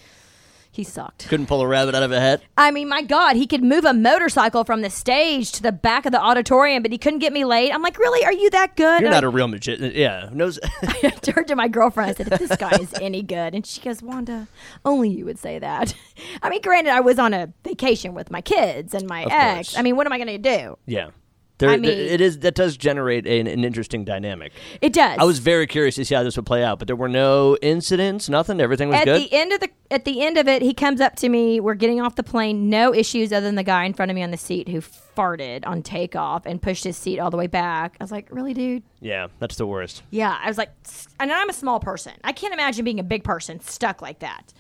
He 0.79 0.85
sucked. 0.85 1.29
Couldn't 1.29 1.47
pull 1.47 1.61
a 1.61 1.67
rabbit 1.67 1.95
out 1.97 2.05
of 2.05 2.13
a 2.13 2.21
hat. 2.21 2.41
I 2.57 2.71
mean, 2.71 2.89
my 2.89 3.03
God, 3.03 3.35
he 3.35 3.47
could 3.49 3.65
move 3.65 3.85
a 3.85 3.93
motorcycle 3.93 4.63
from 4.65 4.81
the 4.81 4.89
stage 4.91 5.51
to 5.53 5.63
the 5.63 5.73
back 5.73 6.07
of 6.07 6.13
the 6.13 6.21
auditorium, 6.21 6.83
but 6.85 6.93
he 6.93 6.99
couldn't 6.99 7.19
get 7.19 7.33
me 7.33 7.45
laid. 7.45 7.73
I'm 7.73 7.83
like, 7.83 7.99
really? 7.99 8.25
Are 8.25 8.33
you 8.33 8.49
that 8.51 8.77
good? 8.77 9.01
You're 9.03 9.11
not 9.11 9.25
a 9.25 9.29
real 9.29 9.49
magician. 9.49 9.87
Uh, 9.87 9.91
yeah. 9.93 10.29
Knows. 10.33 10.59
I 10.83 11.11
turned 11.11 11.49
to 11.49 11.57
my 11.57 11.67
girlfriend. 11.67 12.11
I 12.11 12.15
said, 12.15 12.33
if 12.33 12.39
this 12.39 12.57
guy 12.57 12.77
is 12.81 12.95
any 13.01 13.23
good, 13.23 13.55
and 13.55 13.67
she 13.67 13.81
goes, 13.81 14.01
Wanda, 14.03 14.47
only 14.85 15.11
you 15.11 15.25
would 15.25 15.39
say 15.41 15.59
that. 15.59 15.95
I 16.43 16.49
mean, 16.49 16.63
granted, 16.63 16.91
I 16.93 17.01
was 17.01 17.19
on 17.19 17.35
a 17.35 17.53
vacation 17.65 18.15
with 18.15 18.31
my 18.31 18.41
kids 18.41 18.95
and 18.95 19.07
my 19.09 19.25
Of 19.25 19.33
ex. 19.33 19.55
course. 19.71 19.79
I 19.79 19.83
mean, 19.83 19.97
what 19.97 20.07
am 20.07 20.13
I 20.13 20.19
going 20.19 20.41
to 20.43 20.59
do? 20.59 20.79
yeah. 20.87 21.11
There, 21.59 21.69
I 21.71 21.73
there- 21.73 21.81
mean- 21.81 21.91
it 21.99 22.21
is 22.21 22.39
that 22.41 22.55
does 22.55 22.77
generate 22.77 23.27
an, 23.27 23.47
an 23.47 23.65
interesting 23.65 24.05
dynamic. 24.05 24.53
It 24.81 24.93
does. 24.93 25.19
I 25.19 25.25
was 25.25 25.39
very 25.41 25.67
curious 25.67 25.97
to 25.97 26.05
see 26.05 26.15
how 26.15 26.23
this 26.23 26.37
would 26.37 26.47
play 26.47 26.63
out, 26.65 26.79
but 26.79 26.87
there 26.87 26.97
were 26.97 27.09
no 27.09 27.57
incidents, 27.63 28.29
nothing. 28.29 28.61
Everything 28.61 28.89
was 28.89 28.99
at 29.01 29.05
good. 29.05 29.23
the 29.23 29.33
end 29.33 29.53
of 29.53 29.61
the 29.61 29.69
at 29.91 30.05
the 30.05 30.21
end 30.23 30.37
of 30.37 30.47
it, 30.47 30.61
he 30.63 30.75
comes 30.75 31.01
up 31.01 31.17
to 31.17 31.29
me. 31.29 31.61
We're 31.61 31.75
getting 31.75 32.01
off 32.01 32.15
the 32.15 32.23
plane. 32.23 32.69
No 32.69 32.95
issues 32.95 33.33
other 33.33 33.47
than 33.47 33.55
the 33.55 33.63
guy 33.63 33.85
in 33.85 33.95
front 33.95 34.11
of 34.11 34.15
me 34.15 34.23
on 34.23 34.31
the 34.31 34.37
seat 34.37 34.69
who 34.69 34.81
farted 34.83 35.67
on 35.67 35.83
takeoff 35.83 36.45
and 36.47 36.61
pushed 36.61 36.85
his 36.85 36.97
seat 36.97 37.19
all 37.19 37.31
the 37.31 37.37
way 37.39 37.47
back. 37.47 37.97
I 37.99 38.05
was 38.05 38.13
like, 38.13 38.29
really, 38.31 38.53
dude? 38.55 38.83
yeah, 39.01 39.29
that's 39.39 39.57
the 39.57 39.67
worst. 39.67 40.03
Yeah. 40.11 40.39
I 40.43 40.47
was 40.49 40.59
like, 40.59 40.71
and 41.19 41.33
I'm 41.33 41.49
a 41.49 41.55
small 41.55 41.81
person. 41.81 42.13
I 42.23 42.33
can't 42.33 42.53
imagine 42.53 42.85
being 42.85 43.01
a 43.01 43.05
big 43.05 43.25
person 43.25 43.61
stuck 43.61 44.03
like 44.03 44.19
that. 44.19 44.53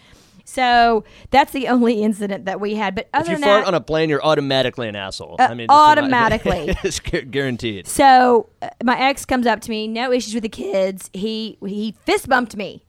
So 0.49 1.05
that's 1.31 1.53
the 1.53 1.69
only 1.69 2.03
incident 2.03 2.47
that 2.47 2.59
we 2.59 2.75
had. 2.75 2.95
But 2.95 3.11
other 3.13 3.25
If 3.25 3.29
you 3.29 3.35
than 3.37 3.45
fart 3.45 3.65
that, 3.65 3.69
on 3.69 3.75
a 3.75 3.83
plane, 3.83 4.09
you're 4.09 4.25
automatically 4.25 4.89
an 4.89 4.97
asshole. 4.97 5.37
Uh, 5.39 5.43
I 5.43 5.55
mean, 5.55 5.67
just 5.69 5.71
in 5.71 5.77
my- 5.77 5.93
automatically. 5.93 6.75
it's 6.83 7.01
guaranteed. 7.01 7.87
So 7.87 8.49
uh, 8.63 8.71
my 8.83 8.99
ex 8.99 9.27
comes 9.27 9.47
up 9.47 9.61
to 9.61 9.71
me, 9.71 9.87
no 9.87 10.11
issues 10.11 10.33
with 10.33 10.43
the 10.43 10.49
kids. 10.49 11.11
He 11.13 11.59
he 11.67 11.95
fist 12.07 12.31
bumped 12.31 12.57
me. 12.57 12.87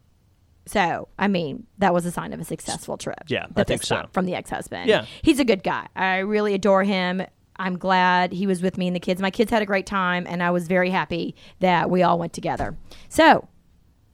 So 0.67 1.09
I 1.19 1.27
mean, 1.27 1.67
that 1.79 1.93
was 1.93 2.05
a 2.05 2.11
sign 2.11 2.31
of 2.31 2.39
a 2.39 2.45
successful 2.45 2.95
trip. 2.97 3.23
Yeah, 3.27 3.47
I 3.57 3.65
think 3.65 3.83
so. 3.83 4.07
from 4.13 4.25
the 4.25 4.35
ex 4.35 4.49
husband. 4.49 4.87
Yeah. 4.87 5.05
he's 5.21 5.39
a 5.39 5.45
good 5.45 5.61
guy. 5.61 5.87
I 5.97 6.19
really 6.19 6.53
adore 6.53 6.85
him. 6.85 7.21
I'm 7.57 7.77
glad 7.77 8.31
he 8.31 8.47
was 8.47 8.61
with 8.61 8.77
me 8.77 8.87
and 8.87 8.95
the 8.95 9.01
kids. 9.01 9.21
My 9.21 9.31
kids 9.31 9.51
had 9.51 9.61
a 9.61 9.65
great 9.65 9.85
time, 9.85 10.25
and 10.29 10.41
I 10.41 10.51
was 10.51 10.69
very 10.69 10.91
happy 10.91 11.35
that 11.59 11.89
we 11.89 12.03
all 12.03 12.17
went 12.17 12.31
together. 12.31 12.77
So 13.09 13.49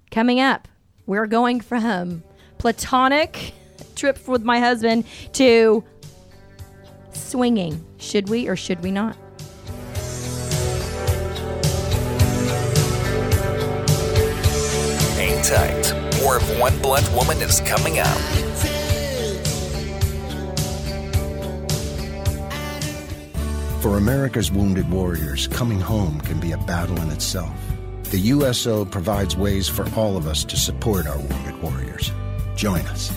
coming 0.09 0.39
up, 0.39 0.67
we're 1.05 1.27
going 1.27 1.61
from 1.61 2.23
platonic 2.65 3.53
trip 3.95 4.27
with 4.27 4.41
my 4.41 4.59
husband 4.59 5.05
to 5.33 5.83
swinging. 7.13 7.79
Should 7.99 8.27
we 8.27 8.47
or 8.47 8.55
should 8.55 8.81
we 8.81 8.89
not? 8.89 9.15
Hang 15.13 15.43
tight. 15.43 15.93
More 16.23 16.37
of 16.37 16.59
One 16.59 16.75
Blunt 16.81 17.07
Woman 17.13 17.37
is 17.37 17.61
coming 17.61 17.99
up. 17.99 18.17
For 23.79 23.97
America's 23.97 24.51
wounded 24.51 24.89
warriors, 24.89 25.47
coming 25.49 25.79
home 25.79 26.19
can 26.21 26.39
be 26.39 26.53
a 26.53 26.57
battle 26.57 26.99
in 27.01 27.11
itself. 27.11 27.55
The 28.05 28.17
USO 28.17 28.85
provides 28.85 29.37
ways 29.37 29.69
for 29.69 29.87
all 29.95 30.17
of 30.17 30.25
us 30.25 30.43
to 30.45 30.57
support 30.57 31.05
our 31.05 31.19
wounded 31.19 31.61
warriors. 31.61 32.11
Join 32.55 32.81
us. 32.87 33.09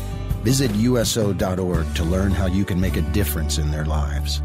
Visit 0.42 0.74
USO.org 0.74 1.94
to 1.94 2.04
learn 2.04 2.32
how 2.32 2.46
you 2.46 2.64
can 2.64 2.80
make 2.80 2.96
a 2.96 3.02
difference 3.02 3.58
in 3.58 3.70
their 3.70 3.84
lives. 3.84 4.42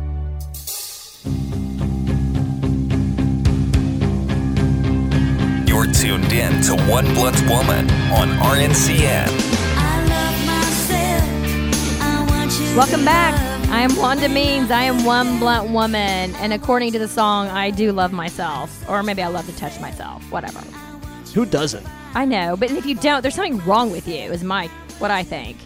You're 5.68 5.86
tuned 5.88 6.32
in 6.32 6.62
to 6.64 6.76
One 6.90 7.06
Blunt 7.14 7.42
Woman 7.50 7.90
on 8.12 8.30
RNCN. 8.40 9.64
Welcome 12.76 13.06
back. 13.06 13.34
I 13.70 13.82
am 13.82 13.96
Wanda 13.96 14.30
Means. 14.30 14.72
I 14.72 14.84
am 14.84 15.04
one 15.06 15.40
blunt 15.40 15.72
woman. 15.72 16.36
And 16.36 16.54
according 16.54 16.92
to 16.94 17.00
the 17.00 17.08
song, 17.08 17.48
I 17.48 17.70
do 17.72 17.92
love 17.92 18.12
myself. 18.12 18.88
Or 18.90 19.04
maybe 19.04 19.22
I 19.22 19.28
love 19.28 19.46
to 19.46 19.56
touch 19.56 19.80
myself. 19.80 20.24
Whatever. 20.32 20.60
Who 21.34 21.46
doesn't? 21.46 21.86
I 22.16 22.26
know. 22.26 22.56
But 22.56 22.72
if 22.72 22.86
you 22.86 22.96
don't, 22.96 23.22
there's 23.22 23.36
something 23.36 23.64
wrong 23.66 23.92
with 23.92 24.08
you, 24.08 24.32
is 24.32 24.44
my 24.44 24.70
what 25.04 25.12
I 25.12 25.22
think. 25.22 25.58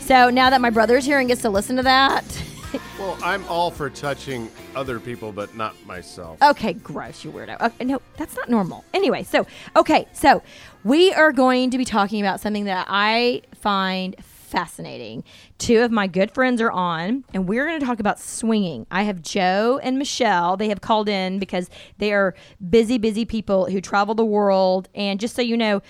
So 0.00 0.30
now 0.30 0.50
that 0.50 0.60
my 0.60 0.70
brother's 0.70 1.04
here 1.04 1.18
and 1.18 1.26
gets 1.26 1.42
to 1.42 1.50
listen 1.50 1.76
to 1.76 1.82
that, 1.82 2.24
Well, 2.98 3.18
I'm 3.22 3.44
all 3.48 3.70
for 3.70 3.90
touching 3.90 4.50
other 4.74 4.98
people, 4.98 5.30
but 5.32 5.56
not 5.56 5.74
myself. 5.84 6.40
okay, 6.42 6.72
gross, 6.72 7.24
you 7.24 7.30
weirdo. 7.32 7.60
Okay, 7.60 7.84
no, 7.84 8.00
that's 8.16 8.34
not 8.36 8.48
normal. 8.48 8.84
Anyway, 8.94 9.22
so 9.24 9.46
okay, 9.76 10.06
so 10.12 10.42
we 10.84 11.12
are 11.12 11.32
going 11.32 11.70
to 11.70 11.78
be 11.78 11.84
talking 11.84 12.20
about 12.20 12.40
something 12.40 12.64
that 12.64 12.86
I 12.88 13.42
find 13.54 14.16
fascinating. 14.18 15.24
Two 15.58 15.82
of 15.82 15.90
my 15.90 16.06
good 16.06 16.30
friends 16.32 16.60
are 16.60 16.70
on, 16.70 17.24
and 17.32 17.48
we're 17.48 17.66
going 17.66 17.78
to 17.80 17.86
talk 17.86 17.98
about 18.00 18.20
swinging. 18.20 18.86
I 18.90 19.02
have 19.04 19.22
Joe 19.22 19.80
and 19.82 19.98
Michelle. 19.98 20.56
They 20.56 20.68
have 20.68 20.80
called 20.80 21.08
in 21.08 21.38
because 21.40 21.70
they 21.98 22.12
are 22.12 22.34
busy, 22.70 22.98
busy 22.98 23.24
people 23.24 23.66
who 23.70 23.80
travel 23.80 24.14
the 24.14 24.24
world. 24.24 24.88
And 24.94 25.18
just 25.20 25.34
so 25.36 25.42
you 25.42 25.56
know, 25.56 25.80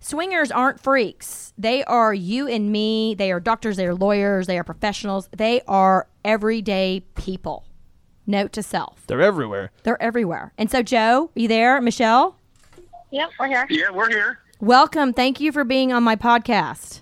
swingers 0.00 0.50
aren't 0.50 0.80
freaks. 0.80 1.52
They 1.56 1.84
are 1.84 2.12
you 2.12 2.48
and 2.48 2.72
me. 2.72 3.14
They 3.14 3.30
are 3.30 3.40
doctors, 3.40 3.76
they 3.76 3.86
are 3.86 3.94
lawyers, 3.94 4.46
they 4.46 4.58
are 4.58 4.64
professionals. 4.64 5.28
They 5.36 5.60
are 5.68 6.08
everyday 6.24 7.04
people. 7.14 7.64
Note 8.26 8.52
to 8.52 8.62
self. 8.62 9.06
They're 9.06 9.22
everywhere. 9.22 9.70
They're 9.82 10.00
everywhere. 10.02 10.52
And 10.58 10.70
so, 10.70 10.82
Joe, 10.82 11.30
are 11.34 11.40
you 11.40 11.48
there? 11.48 11.80
Michelle? 11.80 12.36
Yep, 13.10 13.30
we're 13.38 13.48
here. 13.48 13.66
Yeah, 13.70 13.90
we're 13.90 14.08
here. 14.08 14.38
Welcome. 14.60 15.12
Thank 15.12 15.40
you 15.40 15.52
for 15.52 15.64
being 15.64 15.92
on 15.92 16.02
my 16.02 16.16
podcast. 16.16 17.00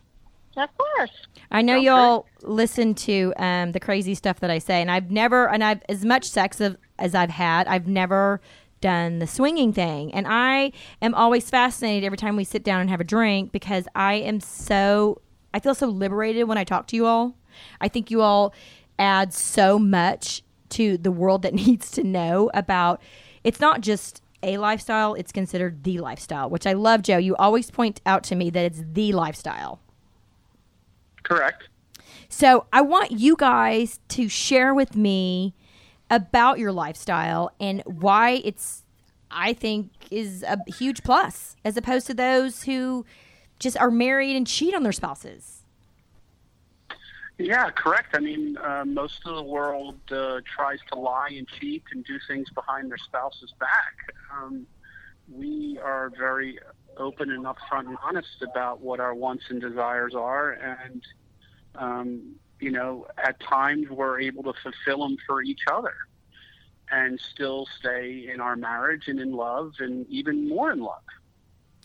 Of 0.56 0.70
course. 0.76 1.10
I 1.50 1.62
know 1.62 1.76
y'all 1.76 2.26
listen 2.42 2.94
to 2.94 3.32
um, 3.36 3.72
the 3.72 3.80
crazy 3.80 4.14
stuff 4.14 4.40
that 4.40 4.50
I 4.50 4.58
say, 4.58 4.80
and 4.80 4.90
I've 4.90 5.10
never, 5.10 5.48
and 5.48 5.62
I've 5.62 5.82
as 5.88 6.04
much 6.04 6.24
sex 6.24 6.60
of, 6.60 6.76
as 6.98 7.14
I've 7.14 7.30
had, 7.30 7.66
I've 7.68 7.86
never 7.86 8.40
done 8.80 9.18
the 9.18 9.26
swinging 9.26 9.72
thing, 9.72 10.12
and 10.14 10.26
I 10.28 10.72
am 11.02 11.14
always 11.14 11.50
fascinated 11.50 12.04
every 12.04 12.18
time 12.18 12.36
we 12.36 12.44
sit 12.44 12.64
down 12.64 12.80
and 12.80 12.90
have 12.90 13.00
a 13.00 13.04
drink 13.04 13.52
because 13.52 13.86
I 13.94 14.14
am 14.14 14.40
so, 14.40 15.20
I 15.52 15.60
feel 15.60 15.74
so 15.74 15.86
liberated 15.86 16.48
when 16.48 16.58
I 16.58 16.64
talk 16.64 16.86
to 16.88 16.96
you 16.96 17.06
all. 17.06 17.36
I 17.80 17.88
think 17.88 18.10
you 18.10 18.22
all 18.22 18.54
add 18.98 19.32
so 19.32 19.78
much 19.78 20.42
to 20.70 20.98
the 20.98 21.10
world 21.10 21.42
that 21.42 21.54
needs 21.66 21.90
to 21.92 22.04
know 22.04 22.50
about. 22.54 23.00
It's 23.44 23.60
not 23.60 23.80
just 23.80 24.22
a 24.42 24.58
lifestyle; 24.58 25.14
it's 25.14 25.32
considered 25.32 25.84
the 25.84 25.98
lifestyle, 25.98 26.48
which 26.48 26.66
I 26.66 26.72
love, 26.72 27.02
Joe. 27.02 27.18
You 27.18 27.34
always 27.36 27.70
point 27.70 28.00
out 28.06 28.22
to 28.24 28.36
me 28.36 28.50
that 28.50 28.64
it's 28.64 28.82
the 28.92 29.12
lifestyle. 29.12 29.80
Correct. 31.22 31.68
So 32.28 32.66
I 32.72 32.82
want 32.82 33.12
you 33.12 33.36
guys 33.36 34.00
to 34.08 34.28
share 34.28 34.74
with 34.74 34.94
me 34.96 35.54
about 36.10 36.58
your 36.58 36.72
lifestyle 36.72 37.52
and 37.60 37.82
why 37.84 38.40
it's, 38.44 38.84
I 39.30 39.52
think, 39.52 39.90
is 40.10 40.42
a 40.42 40.58
huge 40.66 41.02
plus 41.02 41.56
as 41.64 41.76
opposed 41.76 42.06
to 42.08 42.14
those 42.14 42.62
who 42.64 43.04
just 43.58 43.76
are 43.76 43.90
married 43.90 44.36
and 44.36 44.46
cheat 44.46 44.74
on 44.74 44.82
their 44.82 44.92
spouses. 44.92 45.62
Yeah, 47.38 47.70
correct. 47.70 48.14
I 48.16 48.18
mean, 48.18 48.56
uh, 48.58 48.84
most 48.84 49.20
of 49.24 49.36
the 49.36 49.42
world 49.42 49.96
uh, 50.10 50.40
tries 50.56 50.80
to 50.92 50.98
lie 50.98 51.28
and 51.30 51.46
cheat 51.60 51.84
and 51.92 52.04
do 52.04 52.18
things 52.26 52.48
behind 52.50 52.90
their 52.90 52.98
spouse's 52.98 53.54
back. 53.60 54.12
Um, 54.36 54.66
we 55.30 55.78
are 55.78 56.10
very 56.18 56.58
open 56.96 57.30
and 57.30 57.44
upfront 57.44 57.86
and 57.86 57.96
honest 58.02 58.42
about 58.42 58.80
what 58.80 58.98
our 58.98 59.14
wants 59.14 59.44
and 59.50 59.60
desires 59.60 60.16
are, 60.16 60.52
and 60.52 61.02
um, 61.76 62.34
you 62.60 62.70
know, 62.70 63.06
at 63.22 63.38
times 63.40 63.88
we're 63.88 64.20
able 64.20 64.42
to 64.44 64.52
fulfill 64.62 65.06
them 65.06 65.16
for 65.26 65.42
each 65.42 65.60
other, 65.70 65.94
and 66.90 67.20
still 67.20 67.66
stay 67.78 68.28
in 68.32 68.40
our 68.40 68.56
marriage 68.56 69.04
and 69.08 69.20
in 69.20 69.32
love, 69.32 69.72
and 69.78 70.06
even 70.08 70.48
more 70.48 70.72
in 70.72 70.80
love. 70.80 71.02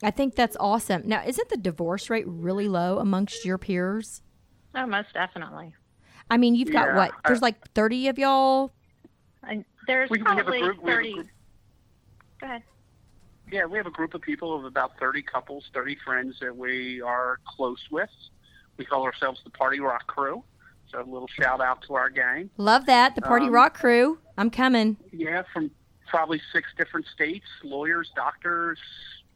I 0.02 0.12
think 0.12 0.36
that's 0.36 0.58
awesome. 0.60 1.04
Now, 1.06 1.24
isn't 1.26 1.50
the 1.50 1.58
divorce 1.58 2.10
rate 2.10 2.26
really 2.28 2.68
low 2.68 3.00
amongst 3.00 3.46
your 3.46 3.58
peers? 3.58 4.22
Oh, 4.76 4.86
most 4.86 5.14
definitely. 5.14 5.74
I 6.30 6.38
mean, 6.38 6.56
you've 6.56 6.72
got 6.72 6.88
Yeah, 6.90 6.96
what? 6.96 7.12
I- 7.24 7.28
There's 7.30 7.42
like 7.42 7.70
30 7.74 8.08
of 8.10 8.18
y'all. 8.18 8.74
And 9.48 9.64
there's 9.88 10.10
We, 10.10 10.18
we 10.20 10.24
have 10.28 10.40
a 10.40 10.42
probably 10.44 10.62
group. 10.62 10.84
We 10.84 10.90
have 10.92 11.00
a 11.00 11.04
30. 11.04 11.14
group 11.14 11.28
Go 12.40 12.48
ahead. 12.48 12.64
Yeah, 13.52 13.66
we 13.66 13.78
have 13.78 13.86
a 13.88 13.92
group 13.92 14.14
of 14.14 14.22
people 14.22 14.56
of 14.58 14.66
about 14.66 14.98
30 15.00 15.22
couples, 15.22 15.70
30 15.74 15.98
friends 16.04 16.38
that 16.42 16.56
we 16.56 17.02
are 17.02 17.40
close 17.46 17.80
with. 17.92 18.10
We 18.78 18.86
call 18.86 19.04
ourselves 19.04 19.42
the 19.44 19.52
Party 19.52 19.80
Rock 19.80 20.08
Crew. 20.08 20.44
So 20.94 21.02
a 21.02 21.10
little 21.10 21.28
shout 21.28 21.60
out 21.60 21.82
to 21.88 21.96
our 21.96 22.10
gang. 22.10 22.50
Love 22.58 22.86
that. 22.86 23.16
The 23.16 23.22
Party 23.22 23.48
Um, 23.48 23.54
Rock 23.54 23.74
crew. 23.74 24.20
I'm 24.38 24.50
coming. 24.50 24.98
Yeah, 25.12 25.44
from 25.52 25.72
probably 26.08 26.40
six 26.54 26.70
different 26.78 27.08
states 27.08 27.46
lawyers, 27.64 28.12
doctors, 28.16 28.78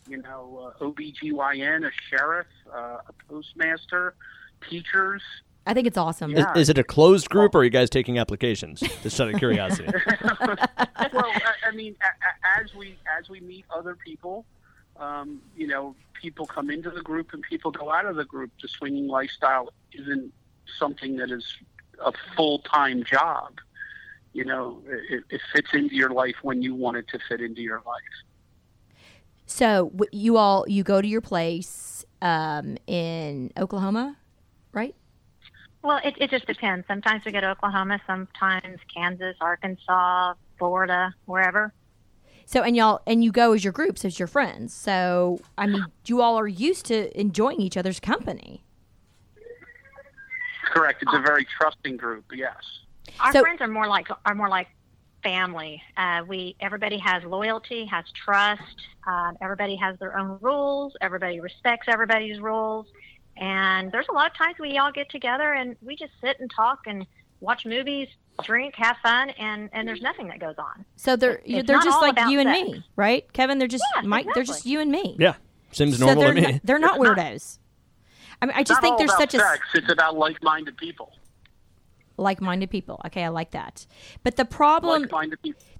you 0.07 0.17
know, 0.17 0.71
uh, 0.79 0.83
OBGYN, 0.83 1.87
a 1.87 1.91
sheriff, 2.09 2.45
uh, 2.71 2.97
a 3.07 3.13
postmaster, 3.27 4.15
teachers. 4.69 5.21
I 5.65 5.73
think 5.73 5.87
it's 5.87 5.97
awesome. 5.97 6.31
Yeah. 6.31 6.51
Is, 6.53 6.61
is 6.61 6.69
it 6.69 6.77
a 6.77 6.83
closed 6.83 7.29
group 7.29 7.53
or 7.55 7.59
are 7.59 7.63
you 7.63 7.69
guys 7.69 7.89
taking 7.89 8.19
applications? 8.19 8.79
Just 9.03 9.19
out 9.19 9.33
of 9.33 9.35
curiosity. 9.39 9.89
well, 10.21 11.25
I, 11.25 11.53
I 11.67 11.71
mean, 11.73 11.95
a, 12.01 12.59
a, 12.59 12.61
as 12.63 12.73
we 12.73 12.97
as 13.19 13.29
we 13.29 13.39
meet 13.41 13.65
other 13.75 13.95
people, 13.95 14.45
um, 14.97 15.41
you 15.57 15.67
know, 15.67 15.95
people 16.21 16.45
come 16.45 16.69
into 16.69 16.89
the 16.89 17.01
group 17.01 17.33
and 17.33 17.41
people 17.43 17.71
go 17.71 17.91
out 17.91 18.05
of 18.05 18.15
the 18.15 18.23
group. 18.25 18.51
The 18.61 18.67
swinging 18.69 19.07
lifestyle 19.07 19.73
isn't 19.91 20.31
something 20.77 21.17
that 21.17 21.31
is 21.31 21.45
a 22.03 22.11
full 22.35 22.59
time 22.59 23.03
job. 23.03 23.59
You 24.33 24.45
know, 24.45 24.81
it, 24.87 25.23
it 25.29 25.41
fits 25.53 25.69
into 25.73 25.95
your 25.95 26.11
life 26.11 26.35
when 26.43 26.61
you 26.61 26.75
want 26.75 26.97
it 26.97 27.07
to 27.09 27.19
fit 27.27 27.41
into 27.41 27.61
your 27.61 27.81
life. 27.85 28.03
So 29.45 29.91
you 30.11 30.37
all 30.37 30.65
you 30.67 30.83
go 30.83 31.01
to 31.01 31.07
your 31.07 31.21
place 31.21 32.05
um, 32.21 32.77
in 32.85 33.51
Oklahoma, 33.57 34.17
right? 34.73 34.93
Well, 35.83 36.01
it, 36.03 36.15
it 36.19 36.29
just 36.29 36.45
depends. 36.45 36.85
Sometimes 36.87 37.23
we 37.25 37.31
go 37.31 37.39
to 37.39 37.51
Oklahoma, 37.51 37.99
sometimes 38.05 38.79
Kansas, 38.93 39.35
Arkansas, 39.39 40.33
Florida, 40.57 41.13
wherever. 41.25 41.73
So 42.45 42.61
and 42.61 42.75
y'all 42.75 43.01
and 43.07 43.23
you 43.23 43.31
go 43.31 43.53
as 43.53 43.63
your 43.63 43.73
groups 43.73 44.05
as 44.05 44.19
your 44.19 44.27
friends. 44.27 44.73
So 44.73 45.39
I 45.57 45.67
mean, 45.67 45.85
you 46.05 46.21
all 46.21 46.37
are 46.37 46.47
used 46.47 46.85
to 46.87 47.19
enjoying 47.19 47.59
each 47.59 47.77
other's 47.77 47.99
company. 47.99 48.63
Correct. 50.73 51.01
It's 51.01 51.13
a 51.13 51.19
very 51.21 51.45
trusting 51.59 51.97
group. 51.97 52.25
Yes. 52.33 52.55
Our 53.19 53.31
So- 53.33 53.41
friends 53.41 53.61
are 53.61 53.67
more 53.67 53.87
like 53.87 54.07
are 54.25 54.35
more 54.35 54.49
like 54.49 54.67
family. 55.23 55.81
Uh, 55.95 56.21
we 56.27 56.55
everybody 56.59 56.97
has 56.99 57.23
loyalty, 57.23 57.85
has 57.85 58.05
trust. 58.11 58.61
Um, 59.07 59.37
everybody 59.41 59.75
has 59.77 59.97
their 59.99 60.17
own 60.17 60.37
rules. 60.41 60.95
Everybody 61.01 61.39
respects 61.39 61.87
everybody's 61.89 62.39
rules. 62.39 62.85
And 63.37 63.91
there's 63.91 64.07
a 64.09 64.13
lot 64.13 64.31
of 64.31 64.37
times 64.37 64.55
we 64.59 64.77
all 64.77 64.91
get 64.91 65.09
together 65.09 65.53
and 65.53 65.75
we 65.81 65.95
just 65.95 66.11
sit 66.21 66.39
and 66.39 66.49
talk 66.55 66.79
and 66.87 67.05
watch 67.39 67.65
movies, 67.65 68.07
drink, 68.43 68.73
have 68.77 68.97
fun, 69.03 69.29
and 69.31 69.69
and 69.73 69.87
there's 69.87 70.01
nothing 70.01 70.27
that 70.27 70.39
goes 70.39 70.55
on. 70.57 70.85
So 70.95 71.15
they're 71.15 71.41
It's 71.45 71.67
they're 71.67 71.79
just 71.81 72.01
like 72.01 72.17
you 72.29 72.39
and 72.39 72.49
sex. 72.49 72.69
me, 72.69 72.83
right, 72.95 73.31
Kevin? 73.33 73.57
They're 73.59 73.67
just 73.67 73.83
Yeah, 73.95 74.01
Mike. 74.03 74.27
They're 74.33 74.43
just 74.43 74.65
you 74.65 74.79
and 74.79 74.91
me. 74.91 75.15
yeah, 75.19 75.35
seems 75.71 75.97
So 75.99 76.05
normal 76.05 76.23
they're 76.23 76.33
to 76.33 76.41
me. 76.41 76.51
not, 76.53 76.61
they're 76.63 76.79
not 76.79 76.95
It's 76.95 77.03
not- 77.03 77.17
weirdos. 77.17 77.59
I 78.41 78.45
mean, 78.45 78.55
I 78.55 78.63
just 78.63 78.77
Not 78.77 78.81
think 78.81 78.91
all 78.93 78.97
there's 78.99 79.09
about 79.11 79.31
such 79.31 79.35
a. 79.35 79.77
It's 79.77 79.91
about 79.91 80.15
like-minded 80.17 80.77
people. 80.77 81.11
like-minded 82.17 82.69
people. 82.69 83.01
Okay, 83.05 83.23
I 83.23 83.29
like 83.29 83.51
that. 83.51 83.85
But 84.23 84.35
the 84.37 84.45
problem 84.45 85.07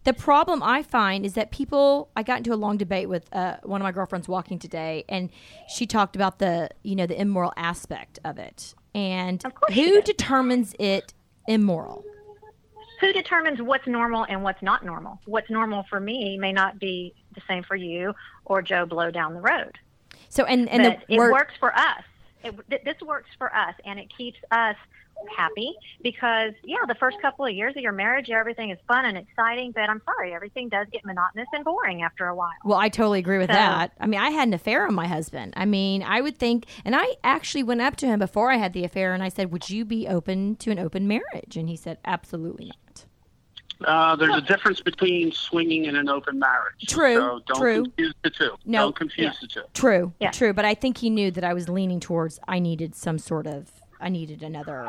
the 0.04 0.14
problem 0.14 0.64
I 0.64 0.84
find 0.84 1.26
is 1.26 1.34
that 1.34 1.52
people. 1.52 2.10
I 2.16 2.24
got 2.24 2.38
into 2.38 2.54
a 2.54 2.56
long 2.56 2.78
debate 2.78 3.10
with 3.10 3.34
uh, 3.34 3.58
one 3.64 3.82
of 3.82 3.84
my 3.84 3.92
girlfriends 3.92 4.28
walking 4.28 4.60
today, 4.60 5.04
and 5.10 5.30
she 5.68 5.86
talked 5.86 6.16
about 6.16 6.40
the 6.40 6.70
you 6.84 6.96
know 6.96 7.06
the 7.06 7.20
immoral 7.20 7.54
aspect 7.58 8.20
of 8.24 8.38
it, 8.38 8.74
and 8.96 9.44
Of 9.46 9.54
who 9.74 10.02
determines 10.02 10.76
it 10.80 11.14
immoral. 11.48 12.04
Who 13.02 13.14
determines 13.14 13.62
what's 13.62 13.86
normal 13.86 14.26
and 14.28 14.42
what's 14.42 14.64
not 14.64 14.84
normal? 14.84 15.20
What's 15.26 15.52
normal 15.52 15.86
for 15.88 16.00
me 16.00 16.36
may 16.40 16.52
not 16.52 16.80
be 16.80 17.14
the 17.36 17.42
same 17.48 17.62
for 17.62 17.76
you 17.76 18.16
or 18.46 18.64
Joe 18.64 18.88
Blow 18.88 19.12
down 19.12 19.36
the 19.36 19.42
road. 19.42 19.78
So 20.30 20.46
and 20.46 20.68
and 20.70 20.82
but 20.82 21.08
the 21.08 21.14
it 21.14 21.20
works 21.20 21.54
for 21.60 21.76
us. 21.78 22.04
It, 22.44 22.56
th- 22.70 22.84
this 22.84 22.96
works 23.06 23.30
for 23.38 23.54
us, 23.56 23.74
and 23.86 24.00
it 24.00 24.08
keeps 24.16 24.38
us 24.52 24.76
happy 25.36 25.74
because 26.04 26.54
yeah, 26.64 26.78
the 26.88 26.94
first 26.94 27.20
couple 27.24 27.44
of 27.44 27.52
years 27.52 27.76
of 27.76 27.82
your 27.82 27.92
marriage, 27.92 28.30
everything 28.30 28.70
is 28.70 28.78
fun 28.88 29.04
and 29.06 29.18
exciting. 29.18 29.72
But 29.72 29.90
I'm 29.90 30.02
sorry, 30.06 30.34
everything 30.34 30.70
does 30.70 30.86
get 30.92 31.04
monotonous 31.06 31.48
and 31.54 31.66
boring 31.66 32.04
after 32.04 32.28
a 32.28 32.36
while. 32.36 32.52
Well, 32.64 32.78
I 32.78 32.90
totally 32.90 33.18
agree 33.20 33.40
with 33.40 33.50
So- 33.50 33.54
that. 33.56 33.94
I 34.00 34.06
mean, 34.06 34.20
I 34.20 34.30
had 34.30 34.48
an 34.48 34.54
affair 34.54 34.86
on 34.88 34.94
my 34.94 35.08
husband. 35.08 35.54
I 35.58 35.66
mean, 35.66 36.04
I 36.04 36.22
would 36.22 36.38
think, 36.38 36.68
and 36.86 36.96
I 36.96 37.16
actually 37.24 37.64
went 37.64 37.82
up 37.82 37.96
to 37.98 38.06
him 38.06 38.20
before 38.20 38.52
I 38.52 38.58
had 38.58 38.74
the 38.74 38.84
affair 38.84 39.14
and 39.16 39.24
I 39.24 39.30
said, 39.30 39.52
Would 39.52 39.70
you 39.72 39.86
be 39.86 40.08
open 40.08 40.56
to 40.58 40.70
an 40.72 40.78
open 40.78 41.08
marriage? 41.08 41.58
And 41.58 41.68
he 41.68 41.76
said, 41.76 41.98
Absolutely 42.06 42.66
not. 42.66 42.78
Uh, 43.86 44.16
there's 44.16 44.36
a 44.36 44.42
difference 44.42 44.82
between 44.82 45.32
swinging 45.32 45.88
and 45.88 45.96
an 45.98 46.10
open 46.10 46.40
marriage. 46.40 46.86
True, 46.88 47.16
So 47.16 47.40
don't 47.48 47.60
true. 47.60 47.84
confuse 47.84 48.14
the 48.24 48.30
two. 48.30 48.52
No, 48.66 48.84
Don't 48.84 48.96
confuse 48.96 49.28
yeah. 49.28 49.34
the 49.42 49.48
two. 49.48 49.64
True, 49.74 50.14
Yeah. 50.20 50.32
true. 50.32 50.54
But 50.54 50.66
I 50.66 50.74
think 50.74 50.98
he 50.98 51.10
knew 51.10 51.32
that 51.32 51.44
I 51.44 51.54
was 51.54 51.70
leaning 51.70 52.00
towards 52.00 52.40
I 52.48 52.60
needed 52.60 52.96
some 52.96 53.20
sort 53.20 53.46
of, 53.48 53.72
I 54.00 54.10
needed 54.10 54.42
another, 54.44 54.88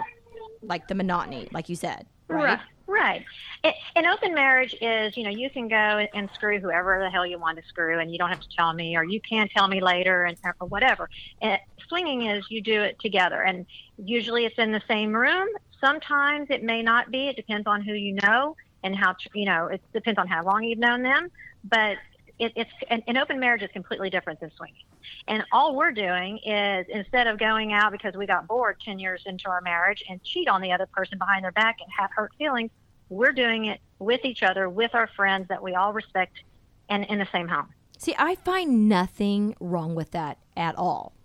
like 0.63 0.89
the 0.89 0.95
monotony, 0.95 1.49
like 1.53 1.69
you 1.69 1.77
said. 1.77 2.07
Right. 2.29 2.45
Right. 2.45 2.61
Right. 2.91 3.25
It, 3.65 3.75
an 3.97 4.07
open 4.07 4.33
marriage 4.35 4.75
is, 4.81 5.15
you 5.15 5.23
know, 5.25 5.29
you 5.31 5.51
can 5.51 5.69
go 5.69 5.77
and 5.77 6.31
screw 6.33 6.59
whoever 6.59 6.99
the 7.01 7.11
hell 7.11 7.27
you 7.27 7.39
want 7.39 7.59
to 7.59 7.69
screw, 7.69 7.99
and 7.99 8.11
you 8.11 8.17
don't 8.17 8.31
have 8.31 8.41
to 8.41 8.49
tell 8.57 8.73
me, 8.73 8.97
or 8.97 9.05
you 9.05 9.21
can 9.21 9.47
tell 9.51 9.69
me 9.69 9.83
later, 9.83 10.25
and 10.25 10.39
or 10.59 10.67
whatever. 10.69 11.11
And 11.43 11.59
swinging 11.87 12.23
is 12.27 12.47
you 12.49 12.63
do 12.63 12.81
it 12.81 12.99
together, 12.99 13.43
and 13.43 13.67
usually 14.03 14.47
it's 14.47 14.57
in 14.59 14.73
the 14.73 14.81
same 14.89 15.13
room. 15.15 15.49
Sometimes 15.83 16.47
it 16.49 16.63
may 16.63 16.81
not 16.83 17.11
be. 17.11 17.29
It 17.29 17.37
depends 17.37 17.67
on 17.67 17.83
who 17.83 17.93
you 17.93 18.15
know 18.23 18.57
and 18.83 18.95
how 18.95 19.15
you 19.35 19.45
know. 19.45 19.67
It 19.67 19.81
depends 19.93 20.19
on 20.19 20.27
how 20.27 20.45
long 20.45 20.65
you've 20.65 20.79
known 20.79 21.03
them, 21.03 21.31
but 21.65 21.97
it, 22.39 22.53
it's 22.55 22.71
an, 22.89 23.03
an 23.07 23.17
open 23.17 23.41
marriage 23.41 23.63
is 23.63 23.71
completely 23.73 24.11
different 24.11 24.41
than 24.41 24.51
swinging. 24.57 24.85
And 25.27 25.45
all 25.53 25.75
we're 25.75 25.93
doing 25.93 26.39
is 26.45 26.87
instead 26.89 27.27
of 27.27 27.39
going 27.39 27.73
out 27.73 27.93
because 27.93 28.15
we 28.15 28.27
got 28.27 28.47
bored 28.47 28.77
10 28.85 28.99
years 28.99 29.23
into 29.27 29.49
our 29.49 29.61
marriage 29.61 30.03
and 30.09 30.23
cheat 30.23 30.49
on 30.49 30.61
the 30.61 30.73
other 30.73 30.87
person 30.87 31.19
behind 31.19 31.45
their 31.45 31.53
back 31.53 31.79
and 31.81 31.91
have 31.99 32.11
hurt 32.15 32.33
feelings, 32.39 32.71
we're 33.09 33.33
doing 33.33 33.67
it 33.67 33.81
with 33.99 34.25
each 34.25 34.43
other, 34.43 34.69
with 34.69 34.95
our 34.95 35.09
friends 35.17 35.49
that 35.49 35.63
we 35.63 35.75
all 35.75 35.93
respect 35.93 36.43
and 36.89 37.05
in 37.07 37.19
the 37.19 37.29
same 37.33 37.49
home. 37.49 37.69
See, 37.97 38.15
I 38.17 38.37
find 38.37 38.89
nothing 38.89 39.57
wrong 39.61 39.95
with 39.95 40.13
that 40.13 40.39
at 40.57 40.77
all. 40.77 41.18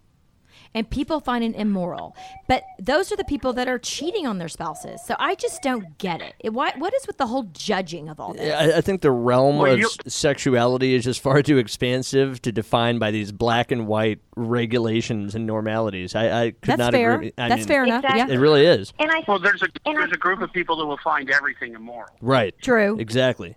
And 0.76 0.90
people 0.90 1.20
find 1.20 1.44
it 1.44 1.56
immoral. 1.56 2.16
But 2.48 2.64
those 2.80 3.12
are 3.12 3.16
the 3.16 3.24
people 3.24 3.54
that 3.54 3.68
are 3.68 3.78
cheating 3.78 4.26
on 4.26 4.40
their 4.40 4.48
spouses. 4.48 5.02
So 5.06 5.16
I 5.20 5.36
just 5.36 5.62
don't 5.62 5.98
get 6.00 6.20
it. 6.22 6.34
it 6.40 6.52
why, 6.52 6.74
what 6.78 6.94
is 6.96 7.06
with 7.06 7.18
the 7.18 7.28
whole 7.28 7.44
judging 7.54 8.10
of 8.10 8.20
all 8.20 8.34
this? 8.34 8.52
I, 8.54 8.78
I 8.78 8.82
think 8.82 9.02
the 9.02 9.12
realm 9.12 9.58
Well, 9.58 9.74
of 9.74 9.80
s- 9.82 9.98
sexuality 10.08 10.96
is 10.96 11.04
just 11.04 11.22
far 11.22 11.44
too 11.44 11.58
expansive 11.60 12.42
to 12.42 12.52
define 12.52 12.98
by 12.98 13.12
these 13.12 13.32
black 13.32 13.72
and 13.72 13.86
white 13.88 14.20
regulations 14.36 15.36
and 15.36 15.46
normalities. 15.46 16.16
I, 16.16 16.46
I 16.46 16.52
could 16.52 16.62
That's 16.64 16.80
not 16.80 16.94
fair. 16.94 17.14
agree. 17.16 17.34
I 17.38 17.50
That's 17.50 17.60
mean, 17.60 17.68
fair 17.68 17.84
enough. 17.84 18.04
Exactly. 18.04 18.36
It 18.36 18.40
really 18.40 18.66
is. 18.66 18.94
And 18.98 19.12
I 19.12 19.24
Well, 19.28 19.40
there's 19.40 19.62
a 19.62 19.68
And 19.86 19.96
there's 19.98 20.12
a 20.12 20.18
group 20.18 20.42
of 20.42 20.52
people 20.54 20.76
that 20.78 20.86
will 20.88 21.00
find 21.04 21.30
everything 21.30 21.74
immoral. 21.76 22.16
Right. 22.20 22.56
True. 22.62 22.98
Exactly. 23.00 23.56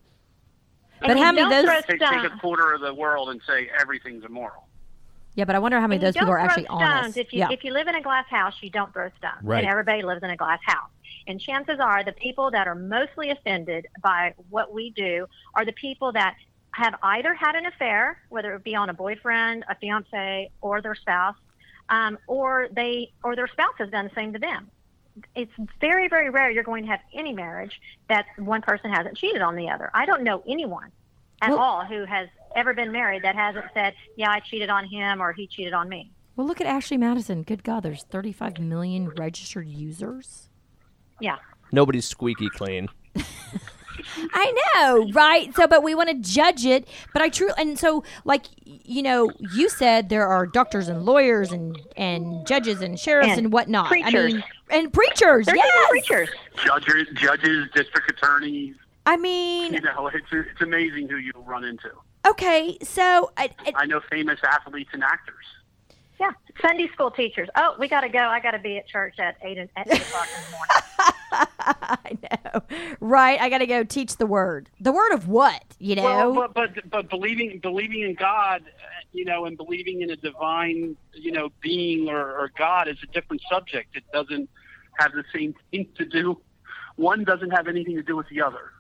But 1.00 1.10
and 1.12 1.18
how 1.18 1.32
many 1.32 1.42
of 1.42 1.50
those- 1.66 1.84
Take, 1.86 2.00
take 2.00 2.24
a 2.24 2.38
quarter 2.40 2.72
of 2.74 2.80
the 2.82 2.92
world 2.94 3.30
and 3.30 3.40
say 3.46 3.70
everything's 3.80 4.24
immoral. 4.24 4.64
Yeah, 5.36 5.44
but 5.44 5.54
I 5.54 5.58
wonder 5.58 5.78
how 5.78 5.86
many 5.86 5.96
of 5.96 6.02
those 6.02 6.14
people 6.14 6.30
are 6.30 6.38
don't 6.38 6.46
actually 6.46 6.64
stones. 6.64 6.82
honest. 6.82 7.16
If 7.18 7.32
you 7.32 7.40
yeah. 7.40 7.50
if 7.50 7.62
you 7.62 7.72
live 7.72 7.88
in 7.88 7.94
a 7.94 8.02
glass 8.02 8.24
house, 8.28 8.54
you 8.62 8.70
don't 8.70 8.92
throw 8.92 9.10
stones. 9.18 9.42
Right. 9.42 9.58
And 9.58 9.70
everybody 9.70 10.02
lives 10.02 10.22
in 10.22 10.30
a 10.30 10.36
glass 10.36 10.60
house. 10.64 10.88
And 11.26 11.40
chances 11.40 11.78
are 11.78 12.02
the 12.02 12.12
people 12.12 12.50
that 12.52 12.66
are 12.66 12.74
mostly 12.74 13.30
offended 13.30 13.86
by 14.02 14.34
what 14.48 14.72
we 14.72 14.90
do 14.90 15.26
are 15.54 15.64
the 15.64 15.72
people 15.72 16.12
that 16.12 16.36
have 16.70 16.94
either 17.02 17.34
had 17.34 17.54
an 17.54 17.66
affair, 17.66 18.18
whether 18.30 18.54
it 18.54 18.64
be 18.64 18.74
on 18.74 18.88
a 18.88 18.94
boyfriend, 18.94 19.64
a 19.68 19.74
fiance, 19.74 20.50
or 20.60 20.80
their 20.80 20.94
spouse, 20.94 21.36
um, 21.90 22.18
or 22.26 22.68
they 22.72 23.12
or 23.22 23.36
their 23.36 23.48
spouse 23.48 23.74
has 23.78 23.90
done 23.90 24.06
the 24.06 24.14
same 24.14 24.32
to 24.32 24.38
them. 24.38 24.70
It's 25.34 25.52
very 25.82 26.08
very 26.08 26.30
rare 26.30 26.50
you're 26.50 26.64
going 26.64 26.84
to 26.84 26.90
have 26.90 27.00
any 27.14 27.34
marriage 27.34 27.78
that 28.08 28.24
one 28.38 28.62
person 28.62 28.90
hasn't 28.90 29.18
cheated 29.18 29.42
on 29.42 29.54
the 29.54 29.68
other. 29.68 29.90
I 29.92 30.06
don't 30.06 30.22
know 30.22 30.42
anyone 30.48 30.92
at 31.42 31.50
Well- 31.50 31.58
all 31.58 31.84
who 31.84 32.06
has 32.06 32.28
ever 32.56 32.74
been 32.74 32.90
married 32.92 33.22
that 33.22 33.34
hasn't 33.36 33.66
said, 33.74 33.94
"Yeah, 34.16 34.30
I 34.30 34.40
cheated 34.40 34.70
on 34.70 34.86
him" 34.86 35.22
or 35.22 35.32
"He 35.32 35.46
cheated 35.46 35.72
on 35.72 35.88
me." 35.88 36.10
well, 36.36 36.46
look 36.46 36.60
at 36.60 36.66
Ashley 36.66 36.98
Madison. 36.98 37.42
Good 37.42 37.64
God, 37.64 37.82
there's 37.82 38.02
35 38.04 38.58
million 38.58 39.08
registered 39.08 39.66
users. 39.68 40.50
Yeah. 41.20 41.36
Nobody's 41.72 42.04
squeaky 42.06 42.48
clean. 42.50 42.88
I 44.34 44.52
know, 44.74 45.10
right? 45.12 45.54
So, 45.54 45.66
but 45.66 45.82
we 45.82 45.94
want 45.94 46.10
to 46.10 46.14
judge 46.16 46.64
it. 46.66 46.86
But 47.12 47.22
I 47.22 47.28
truly, 47.30 47.54
and 47.58 47.78
so, 47.78 48.04
like, 48.24 48.44
you 48.64 49.02
know, 49.02 49.30
you 49.54 49.68
said 49.68 50.08
there 50.10 50.26
are 50.26 50.46
doctors 50.46 50.88
and 50.88 51.04
lawyers 51.04 51.52
and 51.52 51.80
and 51.96 52.46
judges 52.46 52.82
and 52.82 52.98
sheriffs 52.98 53.30
and, 53.30 53.38
And 53.38 53.52
whatnot. 53.52 53.86
I 53.86 53.88
preachers. 53.88 54.34
mean, 54.34 54.44
and 54.70 54.92
preachers. 54.92 55.46
There's 55.46 55.56
yes. 55.58 55.90
preachers. 55.90 56.28
Judges, 56.64 57.06
judges, 57.14 57.68
district 57.74 58.10
attorneys. 58.10 58.76
I 59.06 59.16
mean, 59.16 59.72
You 59.72 59.80
know, 59.80 60.08
it's 60.12 60.26
it's 60.30 60.60
amazing 60.60 61.08
who 61.08 61.16
you 61.16 61.32
run 61.36 61.64
into. 61.64 61.90
Okay, 62.30 62.78
so 62.82 63.30
I, 63.36 63.50
I, 63.58 63.72
I 63.76 63.86
know 63.86 64.00
famous 64.10 64.38
athletes 64.42 64.90
and 64.92 65.02
actors. 65.02 65.44
Yeah. 66.18 66.30
Sunday 66.62 66.88
school 66.94 67.10
teachers. 67.10 67.48
Oh, 67.56 67.76
we 67.78 67.88
got 67.88 68.00
to 68.00 68.08
go. 68.08 68.18
I 68.18 68.40
got 68.40 68.52
to 68.52 68.58
be 68.58 68.78
at 68.78 68.88
church 68.88 69.16
at 69.18 69.36
eight 69.42 69.58
at 69.58 69.68
eight 69.76 70.00
o'clock 70.00 70.28
in 70.34 70.42
the 70.44 70.50
morning. 70.50 70.76
I 71.60 72.18
know, 72.22 72.96
right? 73.00 73.40
I 73.40 73.50
got 73.50 73.58
to 73.58 73.66
go 73.66 73.84
teach 73.84 74.16
the 74.16 74.26
word. 74.26 74.70
The 74.80 74.92
word 74.92 75.12
of 75.12 75.28
what? 75.28 75.62
You 75.78 75.96
know? 75.96 76.30
Well, 76.30 76.34
but, 76.34 76.54
but 76.54 76.90
but 76.90 77.10
believing 77.10 77.58
believing 77.58 78.02
in 78.02 78.14
God, 78.14 78.62
uh, 78.62 78.86
you 79.12 79.24
know, 79.24 79.44
and 79.44 79.56
believing 79.56 80.00
in 80.00 80.10
a 80.10 80.16
divine, 80.16 80.96
you 81.12 81.32
know, 81.32 81.50
being 81.60 82.08
or, 82.08 82.18
or 82.18 82.50
God 82.56 82.88
is 82.88 82.96
a 83.02 83.06
different 83.12 83.42
subject. 83.50 83.96
It 83.96 84.04
doesn't 84.12 84.48
have 84.98 85.12
the 85.12 85.24
same 85.34 85.54
thing 85.70 85.88
to 85.96 86.06
do. 86.06 86.40
One 86.96 87.24
doesn't 87.24 87.50
have 87.50 87.68
anything 87.68 87.96
to 87.96 88.02
do 88.02 88.16
with 88.16 88.28
the 88.30 88.40
other. 88.40 88.72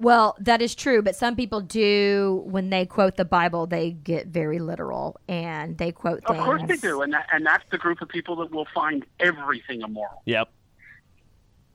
Well, 0.00 0.36
that 0.38 0.62
is 0.62 0.74
true, 0.76 1.02
but 1.02 1.16
some 1.16 1.34
people 1.34 1.60
do 1.60 2.44
when 2.46 2.70
they 2.70 2.86
quote 2.86 3.16
the 3.16 3.24
Bible, 3.24 3.66
they 3.66 3.90
get 3.90 4.28
very 4.28 4.60
literal 4.60 5.20
and 5.28 5.76
they 5.76 5.90
quote 5.90 6.24
things. 6.24 6.38
Of 6.38 6.44
course 6.44 6.62
they 6.68 6.76
do, 6.76 7.02
and 7.02 7.12
that, 7.12 7.26
and 7.32 7.44
that's 7.44 7.64
the 7.70 7.78
group 7.78 8.00
of 8.00 8.08
people 8.08 8.36
that 8.36 8.52
will 8.52 8.68
find 8.72 9.04
everything 9.18 9.80
immoral. 9.80 10.22
Yep. 10.26 10.48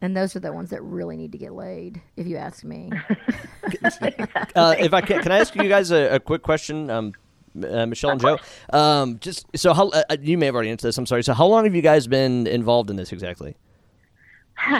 And 0.02 0.16
those 0.16 0.36
are 0.36 0.40
the 0.40 0.52
ones 0.52 0.70
that 0.70 0.82
really 0.84 1.16
need 1.16 1.32
to 1.32 1.38
get 1.38 1.54
laid, 1.54 2.02
if 2.18 2.28
you 2.28 2.38
ask 2.38 2.64
me. 2.64 2.92
Uh, 4.56 4.76
if 4.78 4.94
I 4.94 5.02
can, 5.02 5.24
can 5.24 5.32
I 5.32 5.40
ask 5.40 5.56
you 5.56 5.68
guys 5.68 5.90
a, 5.90 6.16
a 6.16 6.20
quick 6.20 6.44
question, 6.44 6.90
um, 6.90 7.14
uh, 7.68 7.86
Michelle 7.88 8.12
and 8.12 8.22
Joe? 8.22 8.38
Um, 8.72 9.18
just 9.20 9.48
so 9.56 9.74
how 9.74 9.90
uh, 9.90 10.04
you 10.22 10.38
may 10.38 10.46
have 10.48 10.54
already 10.54 10.70
answered 10.70 10.90
this. 10.90 10.98
I'm 10.98 11.08
sorry. 11.08 11.24
So 11.24 11.34
how 11.34 11.48
long 11.48 11.64
have 11.64 11.74
you 11.74 11.82
guys 11.82 12.06
been 12.06 12.46
involved 12.46 12.92
in 12.92 12.98
this 12.98 13.12
exactly? 13.12 13.56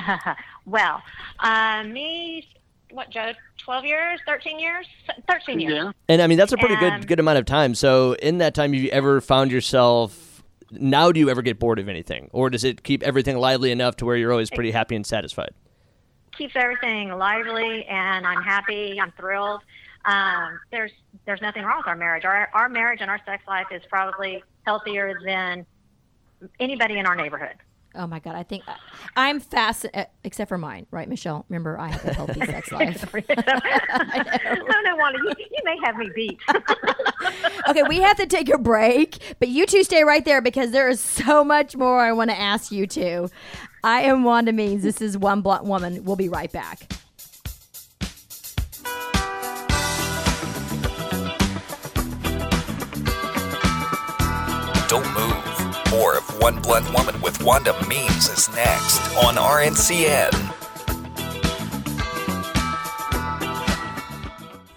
well, 0.66 1.02
uh, 1.40 1.84
me, 1.86 2.48
what, 2.94 3.10
Joe? 3.10 3.34
Twelve 3.58 3.86
years? 3.86 4.20
Thirteen 4.26 4.60
years? 4.60 4.86
Thirteen 5.30 5.60
years. 5.60 5.74
Yeah. 5.74 5.92
And 6.10 6.22
I 6.22 6.28
mean 6.28 6.38
that's 6.38 6.52
a 6.54 6.58
pretty 6.58 6.76
Um, 6.76 6.80
good 7.00 7.08
good 7.08 7.20
amount 7.20 7.40
of 7.40 7.46
time. 7.46 7.76
So 7.76 8.14
in 8.14 8.38
that 8.38 8.54
time, 8.54 8.74
have 8.74 8.82
you 8.82 8.90
ever 8.92 9.20
found 9.22 9.52
yourself? 9.52 10.44
Now, 10.72 11.12
do 11.12 11.20
you 11.20 11.30
ever 11.30 11.42
get 11.44 11.60
bored 11.60 11.78
of 11.78 11.88
anything, 11.88 12.30
or 12.34 12.50
does 12.50 12.64
it 12.64 12.84
keep 12.84 13.04
everything 13.04 13.38
lively 13.38 13.72
enough 13.72 13.96
to 13.98 14.06
where 14.06 14.16
you're 14.16 14.32
always 14.32 14.50
pretty 14.50 14.72
happy 14.72 14.96
and 14.96 15.06
satisfied? 15.06 15.52
Keeps 16.36 16.56
everything 16.56 17.10
lively, 17.12 17.86
and 17.86 18.26
I'm 18.26 18.42
happy. 18.42 19.00
I'm 19.00 19.12
thrilled. 19.12 19.62
Um, 20.06 20.60
there's 20.72 20.92
there's 21.26 21.42
nothing 21.42 21.64
wrong 21.64 21.78
with 21.78 21.88
our 21.88 21.96
marriage. 21.96 22.26
Our 22.26 22.50
our 22.54 22.70
marriage 22.70 23.02
and 23.02 23.10
our 23.12 23.20
sex 23.26 23.44
life 23.48 23.68
is 23.72 23.84
probably 23.90 24.44
healthier 24.66 25.20
than 25.24 25.66
anybody 26.60 26.98
in 26.98 27.06
our 27.06 27.16
neighborhood. 27.16 27.56
Oh 27.96 28.08
my 28.08 28.20
God, 28.20 28.36
I 28.36 28.44
think 28.44 28.64
I'm 29.16 29.40
fast, 29.40 29.86
uh, 29.94 30.06
except 30.24 30.50
for 30.50 30.58
mine, 30.58 30.86
right, 30.92 31.08
Michelle? 31.08 31.46
Remember, 31.50 31.80
I 31.80 31.90
have 31.90 32.06
a 32.06 32.14
healthy 32.14 32.40
sex 32.46 32.72
life. 32.72 33.14
no, 33.14 34.82
no, 34.82 34.96
Wanda, 34.96 35.20
you, 35.24 35.34
you 35.38 35.64
may 35.64 35.78
have 35.84 35.98
me 35.98 36.10
beat. 36.16 36.40
Okay, 37.70 37.84
we 37.84 38.02
have 38.02 38.18
to 38.18 38.26
take 38.26 38.54
a 38.54 38.58
break, 38.58 39.36
but 39.40 39.48
you 39.48 39.66
two 39.66 39.84
stay 39.84 40.04
right 40.04 40.26
there 40.26 40.42
because 40.42 40.72
there 40.72 40.90
is 40.90 41.00
so 41.00 41.44
much 41.44 41.78
more 41.78 42.02
I 42.02 42.12
want 42.12 42.30
to 42.30 42.38
ask 42.38 42.72
you 42.72 42.86
two. 42.86 43.30
I 43.84 44.02
am 44.02 44.24
Wanda 44.24 44.52
Means. 44.52 44.84
This 44.84 45.02
is 45.02 45.18
One 45.18 45.42
Blunt 45.42 45.64
Woman. 45.64 46.04
We'll 46.04 46.18
be 46.18 46.28
right 46.28 46.52
back. 46.52 46.92
Don't 54.90 55.14
move. 55.14 55.53
More 56.04 56.18
of 56.18 56.42
One 56.42 56.62
Blunt 56.62 56.94
Woman 56.94 57.22
with 57.22 57.42
Wanda 57.42 57.74
Means 57.88 58.28
is 58.28 58.54
next 58.54 59.00
on 59.24 59.36
RNCN. 59.36 60.34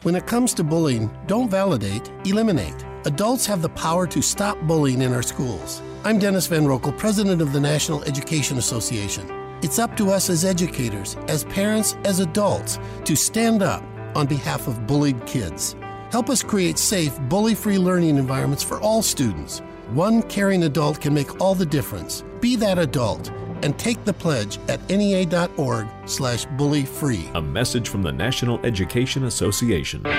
When 0.05 0.15
it 0.15 0.29
comes 0.29 0.55
to 0.55 0.63
bullying, 0.63 1.11
don't 1.27 1.51
validate, 1.51 2.13
eliminate. 2.25 2.77
Adults 3.07 3.45
have 3.47 3.61
the 3.61 3.71
power 3.71 4.07
to 4.07 4.23
stop 4.23 4.57
bullying 4.69 5.03
in 5.03 5.13
our 5.13 5.23
schools. 5.23 5.83
I'm 6.05 6.21
Dennis 6.21 6.47
Van 6.47 6.65
Roekel, 6.65 6.97
president 6.97 7.43
of 7.43 7.53
the 7.53 7.61
National 7.61 8.05
Education 8.05 8.59
Association. 8.59 9.29
It's 9.65 9.81
up 9.81 9.97
to 9.97 10.13
us 10.13 10.31
as 10.31 10.45
educators, 10.45 11.17
as 11.27 11.43
parents, 11.43 11.97
as 12.05 12.21
adults, 12.21 12.79
to 13.05 13.17
stand 13.17 13.65
up 13.65 13.83
on 14.15 14.29
behalf 14.29 14.69
of 14.69 14.87
bullied 14.87 15.27
kids. 15.27 15.75
Help 16.13 16.31
us 16.31 16.45
create 16.45 16.79
safe, 16.79 17.19
bully 17.23 17.57
free 17.57 17.79
learning 17.79 18.17
environments 18.17 18.63
for 18.63 18.81
all 18.81 19.03
students. 19.03 19.61
One 19.91 20.23
caring 20.25 20.65
adult 20.65 21.01
can 21.01 21.15
make 21.15 21.41
all 21.41 21.55
the 21.55 21.65
difference. 21.65 22.25
Be 22.41 22.57
that 22.57 22.77
adult 22.77 23.31
and 23.63 23.79
take 23.79 24.05
the 24.05 24.13
pledge 24.13 24.59
at 24.69 24.81
nea.org 24.91 25.87
slash 26.07 26.45
bully 26.57 26.85
free. 26.85 27.31
A 27.35 27.43
message 27.43 27.89
from 27.89 28.03
the 28.03 28.11
National 28.11 28.59
Education 28.67 29.27
Association. 29.27 30.03
You're 30.05 30.13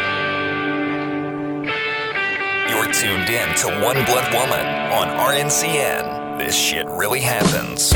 tuned 2.94 3.30
in 3.30 3.56
to 3.58 3.68
One 3.84 4.06
Blunt 4.06 4.34
Woman 4.34 4.66
on 4.94 5.10
RNCN. 5.10 6.38
This 6.38 6.56
shit 6.56 6.88
really 6.88 7.20
happens. 7.20 7.94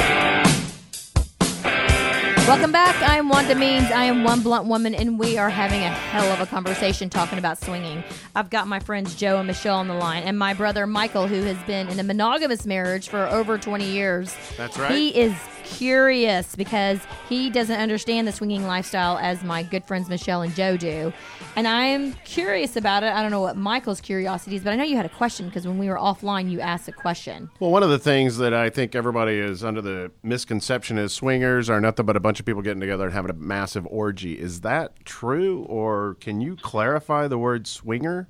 Welcome 2.47 2.71
back. 2.71 2.95
I 3.07 3.17
am 3.17 3.29
Wanda 3.29 3.55
Means. 3.55 3.91
I 3.91 4.05
am 4.05 4.23
one 4.23 4.41
blunt 4.41 4.65
woman, 4.65 4.93
and 4.93 5.17
we 5.17 5.37
are 5.37 5.49
having 5.49 5.83
a 5.83 5.89
hell 5.89 6.29
of 6.33 6.41
a 6.41 6.45
conversation 6.45 7.09
talking 7.09 7.37
about 7.37 7.61
swinging. 7.63 8.03
I've 8.35 8.49
got 8.49 8.67
my 8.67 8.79
friends 8.79 9.15
Joe 9.15 9.37
and 9.37 9.47
Michelle 9.47 9.77
on 9.77 9.87
the 9.87 9.93
line, 9.93 10.23
and 10.23 10.37
my 10.37 10.53
brother 10.53 10.85
Michael, 10.85 11.27
who 11.27 11.43
has 11.43 11.57
been 11.63 11.87
in 11.87 11.99
a 11.99 12.03
monogamous 12.03 12.65
marriage 12.65 13.07
for 13.07 13.25
over 13.27 13.57
20 13.57 13.85
years. 13.85 14.35
That's 14.57 14.77
right. 14.77 14.91
He 14.91 15.09
is 15.17 15.33
curious 15.63 16.55
because 16.55 16.99
he 17.27 17.49
doesn't 17.49 17.79
understand 17.79 18.27
the 18.27 18.31
swinging 18.31 18.67
lifestyle 18.67 19.17
as 19.17 19.43
my 19.43 19.63
good 19.63 19.83
friends 19.85 20.09
Michelle 20.09 20.41
and 20.41 20.53
Joe 20.53 20.77
do. 20.77 21.13
And 21.55 21.67
I'm 21.67 22.13
curious 22.25 22.75
about 22.75 23.03
it. 23.03 23.13
I 23.13 23.21
don't 23.21 23.31
know 23.31 23.41
what 23.41 23.57
Michael's 23.57 23.99
curiosity 24.01 24.55
is, 24.55 24.63
but 24.63 24.71
I 24.71 24.75
know 24.75 24.83
you 24.83 24.95
had 24.95 25.05
a 25.05 25.09
question 25.09 25.47
because 25.47 25.67
when 25.67 25.77
we 25.77 25.89
were 25.89 25.97
offline, 25.97 26.49
you 26.49 26.61
asked 26.61 26.87
a 26.87 26.91
question. 26.91 27.49
Well, 27.59 27.71
one 27.71 27.83
of 27.83 27.89
the 27.89 27.99
things 27.99 28.37
that 28.37 28.53
I 28.53 28.69
think 28.69 28.95
everybody 28.95 29.37
is 29.37 29.63
under 29.63 29.81
the 29.81 30.11
misconception 30.23 30.97
is 30.97 31.13
swingers 31.13 31.69
are 31.69 31.81
nothing 31.81 32.05
but 32.05 32.15
a 32.15 32.21
bunch 32.21 32.39
of 32.39 32.45
people 32.45 32.61
getting 32.61 32.79
together 32.79 33.05
and 33.05 33.13
having 33.13 33.31
a 33.31 33.35
massive 33.35 33.85
orgy. 33.87 34.39
Is 34.39 34.61
that 34.61 35.03
true, 35.05 35.63
or 35.63 36.15
can 36.19 36.41
you 36.41 36.55
clarify 36.55 37.27
the 37.27 37.37
word 37.37 37.67
swinger? 37.67 38.29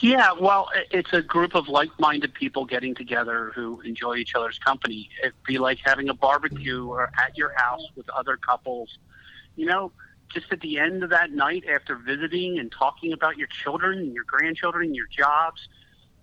Yeah, 0.00 0.32
well, 0.32 0.70
it's 0.90 1.12
a 1.12 1.22
group 1.22 1.54
of 1.54 1.68
like-minded 1.68 2.34
people 2.34 2.64
getting 2.64 2.94
together 2.94 3.52
who 3.54 3.80
enjoy 3.82 4.16
each 4.16 4.34
other's 4.34 4.58
company. 4.58 5.08
It'd 5.22 5.34
be 5.46 5.58
like 5.58 5.78
having 5.84 6.08
a 6.08 6.14
barbecue 6.14 6.86
or 6.86 7.12
at 7.16 7.36
your 7.38 7.52
house 7.56 7.82
with 7.94 8.08
other 8.10 8.36
couples. 8.36 8.98
You 9.54 9.66
know, 9.66 9.92
just 10.32 10.46
at 10.50 10.60
the 10.60 10.78
end 10.80 11.04
of 11.04 11.10
that 11.10 11.30
night 11.30 11.64
after 11.72 11.94
visiting 11.94 12.58
and 12.58 12.72
talking 12.72 13.12
about 13.12 13.38
your 13.38 13.46
children 13.46 13.98
and 14.00 14.12
your 14.12 14.24
grandchildren 14.24 14.86
and 14.86 14.96
your 14.96 15.06
jobs, 15.06 15.68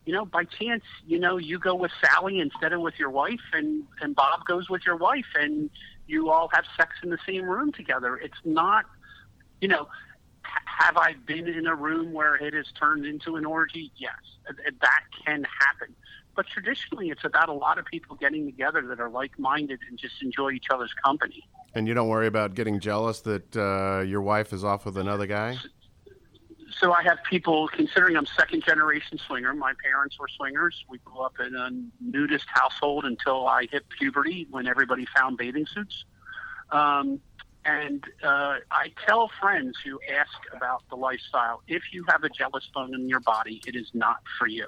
you 0.06 0.12
know, 0.14 0.26
by 0.26 0.44
chance, 0.44 0.84
you 1.08 1.18
know, 1.18 1.38
you 1.38 1.58
go 1.58 1.74
with 1.74 1.92
Sally 2.04 2.40
instead 2.40 2.74
of 2.74 2.82
with 2.82 2.96
your 3.00 3.10
wife 3.10 3.40
and 3.54 3.84
and 4.02 4.16
Bob 4.16 4.46
goes 4.46 4.70
with 4.70 4.86
your 4.86 4.98
wife 4.98 5.28
and 5.40 5.70
you 6.08 6.30
all 6.30 6.50
have 6.52 6.66
sex 6.76 6.96
in 7.04 7.10
the 7.10 7.20
same 7.26 7.46
room 7.46 7.72
together. 7.72 8.18
It's 8.18 8.40
not, 8.44 8.86
you 9.62 9.70
know, 9.70 9.88
have 10.82 10.98
I 10.98 11.14
been 11.26 11.48
in 11.48 11.68
a 11.68 11.76
room 11.76 12.12
where 12.12 12.36
it 12.36 12.54
has 12.54 12.72
turned 12.72 13.06
into 13.06 13.36
an 13.36 13.46
orgy? 13.46 13.92
Yes, 13.98 14.14
that 14.48 15.02
can 15.26 15.46
happen. 15.60 15.96
But 16.36 16.48
traditionally, 16.48 17.10
it's 17.10 17.26
about 17.26 17.50
a 17.50 17.54
lot 17.54 17.78
of 17.78 17.86
people 17.86 18.16
getting 18.16 18.46
together 18.46 18.82
that 18.88 19.00
are 19.00 19.10
like-minded 19.10 19.80
and 19.90 20.00
just 20.00 20.22
enjoy 20.22 20.52
each 20.52 20.68
other's 20.74 20.94
company. 21.06 21.44
And 21.76 21.88
you 21.88 21.94
don't 21.94 22.08
worry 22.08 22.28
about 22.28 22.56
getting 22.56 22.80
jealous 22.80 23.22
that 23.22 23.56
uh, 23.56 24.04
your 24.04 24.22
wife 24.22 24.54
is 24.54 24.64
off 24.64 24.86
with 24.86 24.98
another 24.98 25.28
guy? 25.28 25.58
So 26.80 26.94
I 26.94 27.04
have 27.04 27.20
people 27.30 27.68
considering 27.68 28.16
I'm 28.16 28.26
second 28.26 28.64
generation 28.64 29.18
swinger. 29.18 29.54
My 29.54 29.74
parents 29.84 30.18
were 30.20 30.30
swingers. 30.30 30.84
We 30.90 31.00
grew 31.06 31.22
up 31.22 31.34
in 31.40 31.54
a 31.54 31.70
nudist 32.00 32.48
household 32.48 33.06
until 33.06 33.48
I 33.48 33.68
hit 33.70 33.84
puberty 34.00 34.48
when 34.50 34.68
everybody 34.68 35.06
found 35.16 35.38
bathing 35.38 35.68
suits. 35.68 36.06
Um, 36.72 37.20
and 37.66 38.04
uh, 38.24 38.56
I 38.72 38.92
tell 39.06 39.30
friends 39.40 39.78
who 39.86 40.00
ask 40.14 40.32
about 40.56 40.84
the 40.90 40.96
lifestyle 40.96 41.62
if 41.68 41.84
you 41.92 42.04
have 42.10 42.24
a 42.24 42.30
jealous 42.30 42.68
bone 42.74 42.94
in 42.94 43.08
your 43.08 43.20
body, 43.20 43.62
it 43.68 43.76
is 43.76 43.88
not 43.94 44.18
for 44.40 44.48
you. 44.48 44.68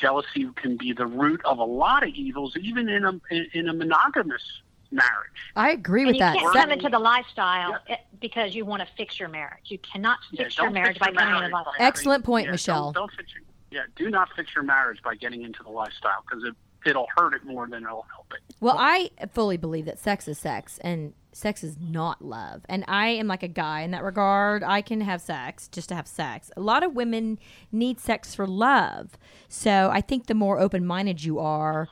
Jealousy 0.00 0.48
can 0.56 0.76
be 0.76 0.92
the 0.92 1.06
root 1.06 1.42
of 1.44 1.58
a 1.58 1.64
lot 1.64 2.02
of 2.02 2.08
evils, 2.10 2.56
even 2.60 2.88
in 2.88 3.04
a 3.04 3.20
in 3.52 3.68
a 3.68 3.74
monogamous 3.74 4.42
marriage. 4.90 5.10
I 5.56 5.70
agree 5.72 6.02
And 6.02 6.06
with 6.08 6.14
you 6.16 6.20
that. 6.20 6.38
can't 6.38 6.52
Se- 6.54 6.58
come 6.60 6.70
into 6.70 6.88
the 6.88 6.98
lifestyle 6.98 7.78
eh, 7.86 7.96
because 8.20 8.54
you 8.54 8.64
want 8.64 8.80
to 8.82 8.88
fix 8.96 9.20
your 9.20 9.28
marriage. 9.28 9.64
You 9.66 9.78
cannot 9.78 10.18
Yeah, 10.32 10.44
fix 10.44 10.56
your 10.56 10.66
don't 10.66 10.74
marriage 10.74 10.94
fix 10.98 11.06
by 11.06 11.12
your 11.12 11.20
coming 11.20 11.34
into 11.44 11.48
the 11.50 11.54
lifestyle. 11.54 11.74
Excellent 11.78 12.24
point, 12.24 12.46
yeah, 12.46 12.52
Michelle. 12.52 12.92
Don't, 12.92 13.08
don't 13.08 13.12
fix 13.12 13.32
your, 13.34 13.42
yeah, 13.70 13.86
do 13.94 14.10
not 14.10 14.28
fix 14.34 14.54
your 14.54 14.64
marriage 14.64 15.02
by 15.02 15.14
getting 15.16 15.42
into 15.42 15.62
the 15.62 15.70
lifestyle 15.70 16.24
because 16.28 16.44
it, 16.44 16.54
it'll 16.86 17.06
hurt 17.16 17.34
it 17.34 17.44
more 17.44 17.66
than 17.68 17.84
it'll 17.84 18.06
help 18.14 18.26
it. 18.32 18.54
Well, 18.60 18.76
I 18.78 19.10
fully 19.32 19.56
believe 19.56 19.84
that 19.86 19.98
sex 19.98 20.26
is 20.28 20.38
sex 20.38 20.78
and 20.82 21.12
sex 21.32 21.62
is 21.62 21.76
not 21.80 22.22
love. 22.24 22.62
And 22.68 22.84
I 22.88 23.08
am 23.08 23.26
like 23.28 23.42
a 23.42 23.48
guy 23.48 23.80
in 23.82 23.92
that 23.92 24.02
regard. 24.02 24.62
I 24.64 24.82
can 24.82 25.00
have 25.02 25.20
sex 25.20 25.68
just 25.68 25.88
to 25.90 25.94
have 25.94 26.06
sex. 26.06 26.50
A 26.56 26.60
lot 26.60 26.82
of 26.82 26.94
women 26.94 27.38
need 27.72 28.00
sex 28.00 28.34
for 28.34 28.46
love. 28.46 29.10
So 29.48 29.90
I 29.92 30.00
think 30.00 30.26
the 30.26 30.34
more 30.34 30.58
open 30.58 30.84
minded 30.84 31.22
you 31.24 31.38
are, 31.38 31.88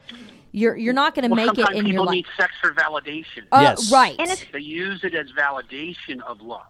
you're 0.53 0.77
you're 0.77 0.94
not 0.94 1.14
going 1.14 1.29
to 1.29 1.35
Well, 1.35 1.46
make 1.46 1.53
it 1.59 1.62
sometimes 1.62 1.79
in 1.79 1.87
your 1.87 1.92
people 1.92 2.05
life. 2.07 2.12
need 2.14 2.27
sex 2.37 2.53
for 2.61 2.72
validation. 2.72 3.44
Uh, 3.53 3.61
Yes. 3.62 3.92
Right. 3.92 4.16
And 4.18 4.29
it's 4.31 4.44
they 4.53 4.59
use 4.61 5.05
it 5.05 5.14
as 5.14 5.27
validation 5.33 6.20
of 6.27 6.40
love. 6.40 6.62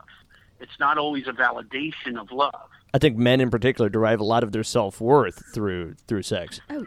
It's 0.60 0.78
not 0.80 0.98
always 0.98 1.26
a 1.28 1.32
validation 1.32 2.20
of 2.20 2.30
love. 2.32 2.68
I 2.92 2.98
think 2.98 3.16
men 3.16 3.40
in 3.40 3.50
particular 3.50 3.88
derive 3.88 4.18
a 4.20 4.24
lot 4.24 4.42
of 4.42 4.52
their 4.52 4.64
self 4.64 5.00
worth 5.00 5.42
through 5.54 5.94
through 6.06 6.22
sex. 6.22 6.60
oh, 6.70 6.86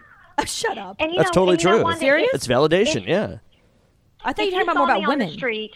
shut 0.50 0.78
up. 0.78 0.96
and 1.00 1.12
That's 1.18 1.30
know, 1.30 1.32
totally 1.46 1.54
and 1.56 1.64
you 1.64 1.70
know, 1.70 1.76
true. 1.78 1.84
Wanda, 1.84 2.00
Serious? 2.00 2.30
if- 2.30 2.36
It's 2.36 2.48
validation, 2.48 3.08
yeah. 3.08 3.38
I 4.24 4.34
thought 4.34 4.46
if 4.46 4.52
you 4.54 4.60
were 4.60 4.66
talking 4.66 4.70
about 4.70 4.78
more 4.78 4.88
me 4.88 4.92
about 5.04 5.04
on 5.04 5.10
women. 5.20 5.28
the 5.30 5.34
street, 5.34 5.72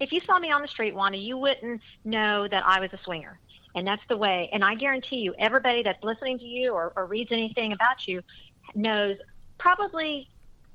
if 0.00 0.12
you 0.12 0.20
saw 0.20 0.38
me 0.38 0.50
on 0.50 0.62
the 0.62 0.68
street, 0.68 0.94
Wanda, 0.94 1.18
you 1.18 1.36
wouldn't 1.36 1.80
know 2.04 2.48
that 2.48 2.64
I 2.66 2.80
was 2.80 2.90
a 2.92 2.98
swinger. 3.04 3.38
And 3.76 3.86
that's 3.86 4.02
the 4.08 4.16
way. 4.16 4.48
And 4.52 4.64
I 4.64 4.74
guarantee 4.74 5.16
you, 5.16 5.34
everybody 5.38 5.82
that's 5.82 6.02
listening 6.04 6.38
to 6.38 6.44
you 6.44 6.72
or, 6.72 6.92
or 6.96 7.06
reads 7.06 7.32
anything 7.32 7.72
about 7.72 8.06
you 8.06 8.22
knows 8.74 9.16
probably 9.58 10.28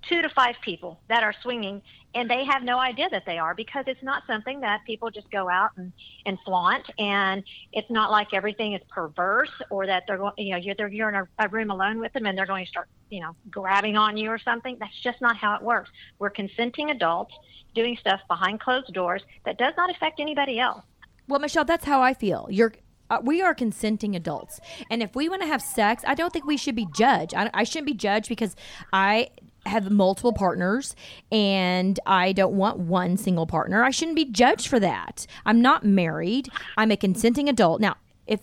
two 0.08 0.22
to 0.22 0.30
five 0.30 0.56
people 0.64 1.00
that 1.10 1.24
are 1.24 1.34
swinging, 1.42 1.82
and 2.16 2.30
they 2.30 2.44
have 2.46 2.64
no 2.64 2.80
idea 2.80 3.08
that 3.12 3.24
they 3.26 3.38
are 3.38 3.54
because 3.54 3.86
it's 3.88 4.02
not 4.02 4.24
something 4.26 4.62
that 4.62 4.82
people 4.86 5.12
just 5.12 5.30
go 5.30 5.50
out 5.50 5.72
and, 5.76 5.92
and 6.26 6.38
flaunt. 6.44 6.90
And 6.98 7.44
it's 7.72 7.90
not 7.92 8.10
like 8.10 8.34
everything 8.34 8.74
is 8.74 8.82
perverse 8.90 9.52
or 9.70 9.86
that 9.86 10.04
they're 10.08 10.18
going, 10.18 10.34
you 10.38 10.52
know, 10.52 10.58
you're, 10.58 10.88
you're 10.88 11.10
in 11.10 11.16
a, 11.16 11.28
a 11.38 11.48
room 11.50 11.70
alone 11.70 12.00
with 12.00 12.12
them 12.14 12.26
and 12.26 12.38
they're 12.38 12.48
going 12.48 12.66
to 12.66 12.70
start, 12.70 12.88
you 13.10 13.22
know, 13.22 13.36
grabbing 13.52 13.96
on 13.96 14.18
you 14.18 14.30
or 14.30 14.40
something. 14.40 14.78
That's 14.80 15.00
just 15.04 15.22
not 15.22 15.38
how 15.38 15.56
it 15.56 15.62
works. 15.62 15.92
We're 16.18 16.32
consenting 16.32 16.90
adults 16.90 17.34
doing 17.76 17.96
stuff 17.98 18.22
behind 18.28 18.60
closed 18.60 18.92
doors 18.94 19.22
that 19.46 19.60
does 19.60 19.74
not 19.78 19.92
affect 19.92 20.20
anybody 20.20 20.60
else. 20.60 20.84
Well, 21.28 21.40
Michelle, 21.40 21.66
that's 21.66 21.86
how 21.86 22.02
I 22.02 22.14
feel. 22.14 22.48
You're 22.50 22.74
uh, 23.12 23.20
we 23.24 23.42
are 23.42 23.56
consenting 23.56 24.16
adults, 24.16 24.60
and 24.92 25.02
if 25.02 25.16
we 25.16 25.28
want 25.30 25.42
to 25.42 25.48
have 25.48 25.64
sex, 25.64 26.04
I 26.06 26.14
don't 26.14 26.32
think 26.32 26.46
we 26.46 26.58
should 26.58 26.76
be 26.76 26.88
judged. 26.96 27.34
I, 27.34 27.50
I 27.56 27.64
shouldn't 27.64 27.88
be 27.88 27.96
judged 27.96 28.30
because 28.30 28.56
I 28.94 29.30
have 29.65 29.91
multiple 29.91 30.34
partners 30.34 30.95
and 31.32 32.00
I 32.06 32.32
don't 32.34 32.54
want 32.54 32.80
one 32.80 33.17
single 33.17 33.45
partner. 33.45 33.84
I 33.84 33.91
shouldn't 33.91 34.15
be 34.15 34.26
judged 34.26 34.67
for 34.67 34.80
that. 34.80 35.26
I'm 35.45 35.62
not 35.62 35.84
married. 35.84 36.50
I'm 36.78 36.91
a 36.91 36.98
consenting 36.98 37.50
adult. 37.50 37.82
Now, 37.82 37.98
if 38.26 38.39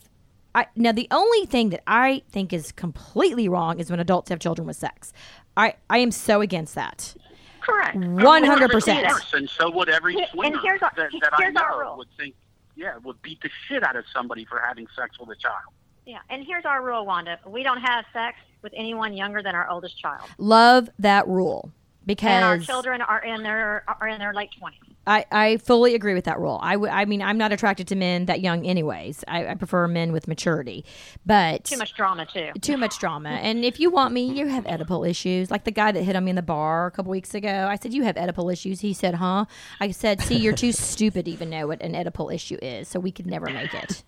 I 0.55 0.67
now 0.77 0.93
the 0.93 1.09
only 1.11 1.47
thing 1.47 1.71
that 1.71 1.83
I 1.87 2.23
think 2.31 2.53
is 2.53 2.73
completely 2.73 3.49
wrong 3.49 3.79
is 3.81 3.91
when 3.91 4.01
adults 4.01 4.29
have 4.31 4.39
children 4.39 4.67
with 4.67 4.77
sex. 4.77 5.13
I 5.57 5.75
I 5.91 5.99
am 5.99 6.11
so 6.11 6.41
against 6.41 6.75
that. 6.75 7.15
Correct. 7.61 7.97
One 7.97 8.45
hundred 8.45 8.71
percent. 8.71 9.05
Of 9.07 9.13
course, 9.13 9.33
And 9.35 9.51
so 9.51 9.71
would 9.71 9.89
every 9.89 10.15
Yeah, 10.15 10.21
and 10.21 10.31
swinger 10.33 10.59
here's 10.63 10.83
our- 10.83 10.93
that, 10.97 11.11
that 11.21 11.33
I 11.33 11.37
here's 11.43 11.57
our 11.57 11.71
know 11.71 11.79
rule. 11.81 11.97
would 11.99 12.09
think, 12.17 12.35
yeah, 12.77 12.97
would 13.03 13.21
beat 13.23 13.41
the 13.43 13.51
shit 13.67 13.83
out 13.83 13.97
of 13.97 14.05
somebody 14.15 14.45
for 14.45 14.61
having 14.65 14.87
sex 14.95 15.19
with 15.19 15.31
a 15.31 15.35
child. 15.41 15.73
Yeah, 16.07 16.19
and 16.31 16.45
here's 16.47 16.65
our 16.65 16.83
rule, 16.83 17.05
Wanda. 17.05 17.39
We 17.47 17.63
don't 17.63 17.81
have 17.81 18.05
sex 18.13 18.37
with 18.63 18.73
anyone 18.77 19.13
younger 19.13 19.43
than 19.43 19.55
our 19.55 19.69
oldest 19.69 20.01
child, 20.01 20.29
Love 20.39 20.89
that 21.01 21.27
rule 21.29 21.73
because 22.07 22.31
and 22.31 22.45
our 22.45 22.59
children 22.59 23.03
are 23.03 23.23
in 23.23 23.43
their 23.43 23.85
are 24.01 24.09
in 24.09 24.19
their 24.19 24.33
late 24.33 24.51
twenties. 24.59 24.81
I, 25.09 25.25
I 25.31 25.57
fully 25.59 25.95
agree 25.95 26.15
with 26.15 26.25
that 26.25 26.41
rule. 26.41 26.59
I, 26.61 26.73
w- 26.73 26.93
I 26.93 27.05
mean, 27.05 27.23
I'm 27.23 27.39
not 27.39 27.53
attracted 27.53 27.87
to 27.89 27.95
men 27.95 28.27
that 28.27 28.41
young, 28.41 28.67
anyways. 28.67 29.23
I, 29.29 29.47
I 29.47 29.55
prefer 29.55 29.87
men 29.87 30.11
with 30.11 30.27
maturity, 30.27 30.85
but 31.25 31.63
Too 31.65 31.77
much 31.77 31.95
drama 31.95 32.27
too. 32.27 32.51
too 32.61 32.77
much 32.77 32.99
drama. 32.99 33.29
And 33.29 33.65
if 33.65 33.79
you 33.79 33.89
want 33.89 34.13
me, 34.13 34.25
you 34.33 34.49
have 34.49 34.65
Oedipal 34.65 35.09
issues. 35.09 35.49
Like 35.49 35.63
the 35.63 35.71
guy 35.71 35.93
that 35.93 36.03
hit 36.03 36.17
on 36.17 36.25
me 36.25 36.31
in 36.31 36.37
the 36.37 36.43
bar 36.43 36.87
a 36.87 36.91
couple 36.91 37.11
weeks 37.13 37.35
ago. 37.35 37.69
I 37.71 37.77
said, 37.77 37.95
"You 37.95 38.03
have 38.03 38.17
Oedipal 38.17 38.53
issues." 38.53 38.81
He 38.81 38.93
said, 38.93 39.15
"Huh?" 39.15 39.45
I 39.81 39.93
said, 39.93 40.21
"See, 40.23 40.37
you're 40.39 40.55
too 40.55 40.73
stupid 40.91 41.27
to 41.27 41.31
even 41.31 41.51
know 41.51 41.69
what 41.69 41.81
an 41.83 41.93
Oedipal 41.93 42.35
issue 42.35 42.59
is, 42.61 42.89
so 42.89 42.99
we 42.99 43.13
could 43.13 43.27
never 43.27 43.47
make 43.47 43.75
it." 43.75 44.03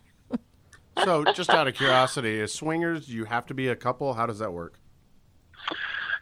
So, 1.05 1.25
just 1.33 1.51
out 1.51 1.69
of 1.69 1.75
curiosity, 1.75 2.41
as 2.41 2.53
swingers, 2.53 3.09
you 3.09 3.25
have 3.25 3.47
to 3.47 3.55
be 3.55 3.69
a 3.69 3.77
couple. 3.77 4.15
How 4.15 4.27
does 4.27 4.39
that 4.39 4.53
work? 4.53 4.79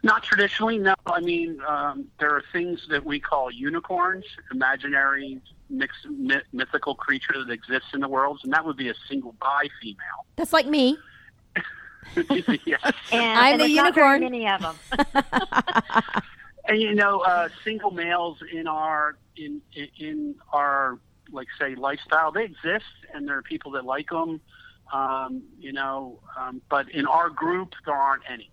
Not 0.03 0.23
traditionally, 0.23 0.79
no. 0.79 0.95
I 1.07 1.21
mean, 1.21 1.59
um, 1.67 2.07
there 2.21 2.31
are 2.31 2.43
things 2.53 2.87
that 2.91 3.05
we 3.05 3.19
call 3.19 3.51
unicorns, 3.51 4.25
imaginary 4.53 5.41
mixed 5.71 6.07
myth, 6.09 6.45
mythical 6.53 6.95
creature 6.95 7.43
that 7.45 7.51
exists 7.53 7.89
in 7.95 8.01
the 8.01 8.09
world, 8.09 8.41
and 8.45 8.53
that 8.53 8.65
would 8.65 8.77
be 8.77 8.89
a 8.89 8.95
single 9.09 9.35
bi 9.41 9.69
female. 9.83 10.27
That's 10.37 10.53
like 10.53 10.67
me. 10.67 10.99
yes. 12.17 12.81
And, 13.11 13.39
I'm 13.39 13.53
and 13.55 13.61
the 13.61 13.65
there's 13.65 13.75
not 13.75 13.95
very 13.95 14.21
unicorn. 14.21 14.21
many 14.21 14.49
of 14.49 14.61
them. 14.63 15.25
And 16.69 16.81
you 16.81 16.95
know, 16.95 17.21
uh, 17.21 17.49
single 17.65 17.91
males 17.93 18.39
in 18.53 18.67
our 18.67 19.17
in 19.37 19.61
in- 19.75 19.89
in 19.99 20.35
our 20.53 20.99
like 21.31 21.49
say 21.59 21.75
lifestyle, 21.75 22.33
they 22.33 22.45
exist, 22.45 22.85
and 23.15 23.29
there 23.29 23.39
are 23.39 23.43
people 23.43 23.71
that 23.73 23.85
like 23.85 24.09
them. 24.09 24.41
Um, 24.93 25.43
you 25.59 25.73
know, 25.73 26.21
um, 26.39 26.63
but 26.69 26.89
in 26.91 27.07
our 27.07 27.29
group, 27.29 27.75
there 27.85 27.95
aren't 27.97 28.23
any. 28.31 28.51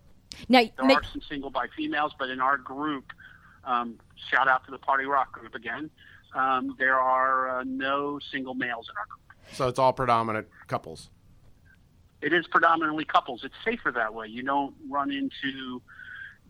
Now, 0.50 0.64
There 0.78 0.86
make, 0.86 0.98
are 0.98 1.04
some 1.12 1.22
single 1.30 1.52
by 1.52 1.68
females, 1.76 2.14
but 2.18 2.30
in 2.30 2.40
our 2.40 2.58
group, 2.58 3.14
um, 3.66 4.00
shout 4.32 4.48
out 4.48 4.66
to 4.66 4.72
the 4.72 4.80
Party 4.80 5.06
Rock 5.06 5.32
group 5.32 5.54
again. 5.54 5.92
Um, 6.34 6.76
there 6.80 7.00
are 7.00 7.60
uh, 7.60 7.64
no 7.66 8.20
single 8.32 8.56
males 8.56 8.90
in 8.90 8.98
our 8.98 9.06
group. 9.06 9.20
So, 9.56 9.68
it's 9.68 9.78
all 9.78 9.94
predominant 9.94 10.48
couples. 10.68 11.10
It 12.24 12.34
is 12.34 12.48
predominantly 12.48 13.06
couples. 13.06 13.44
It's 13.44 13.54
safer 13.64 13.92
that 13.92 14.14
way. 14.14 14.28
You 14.28 14.42
don't 14.42 14.74
run 14.90 15.12
into 15.12 15.82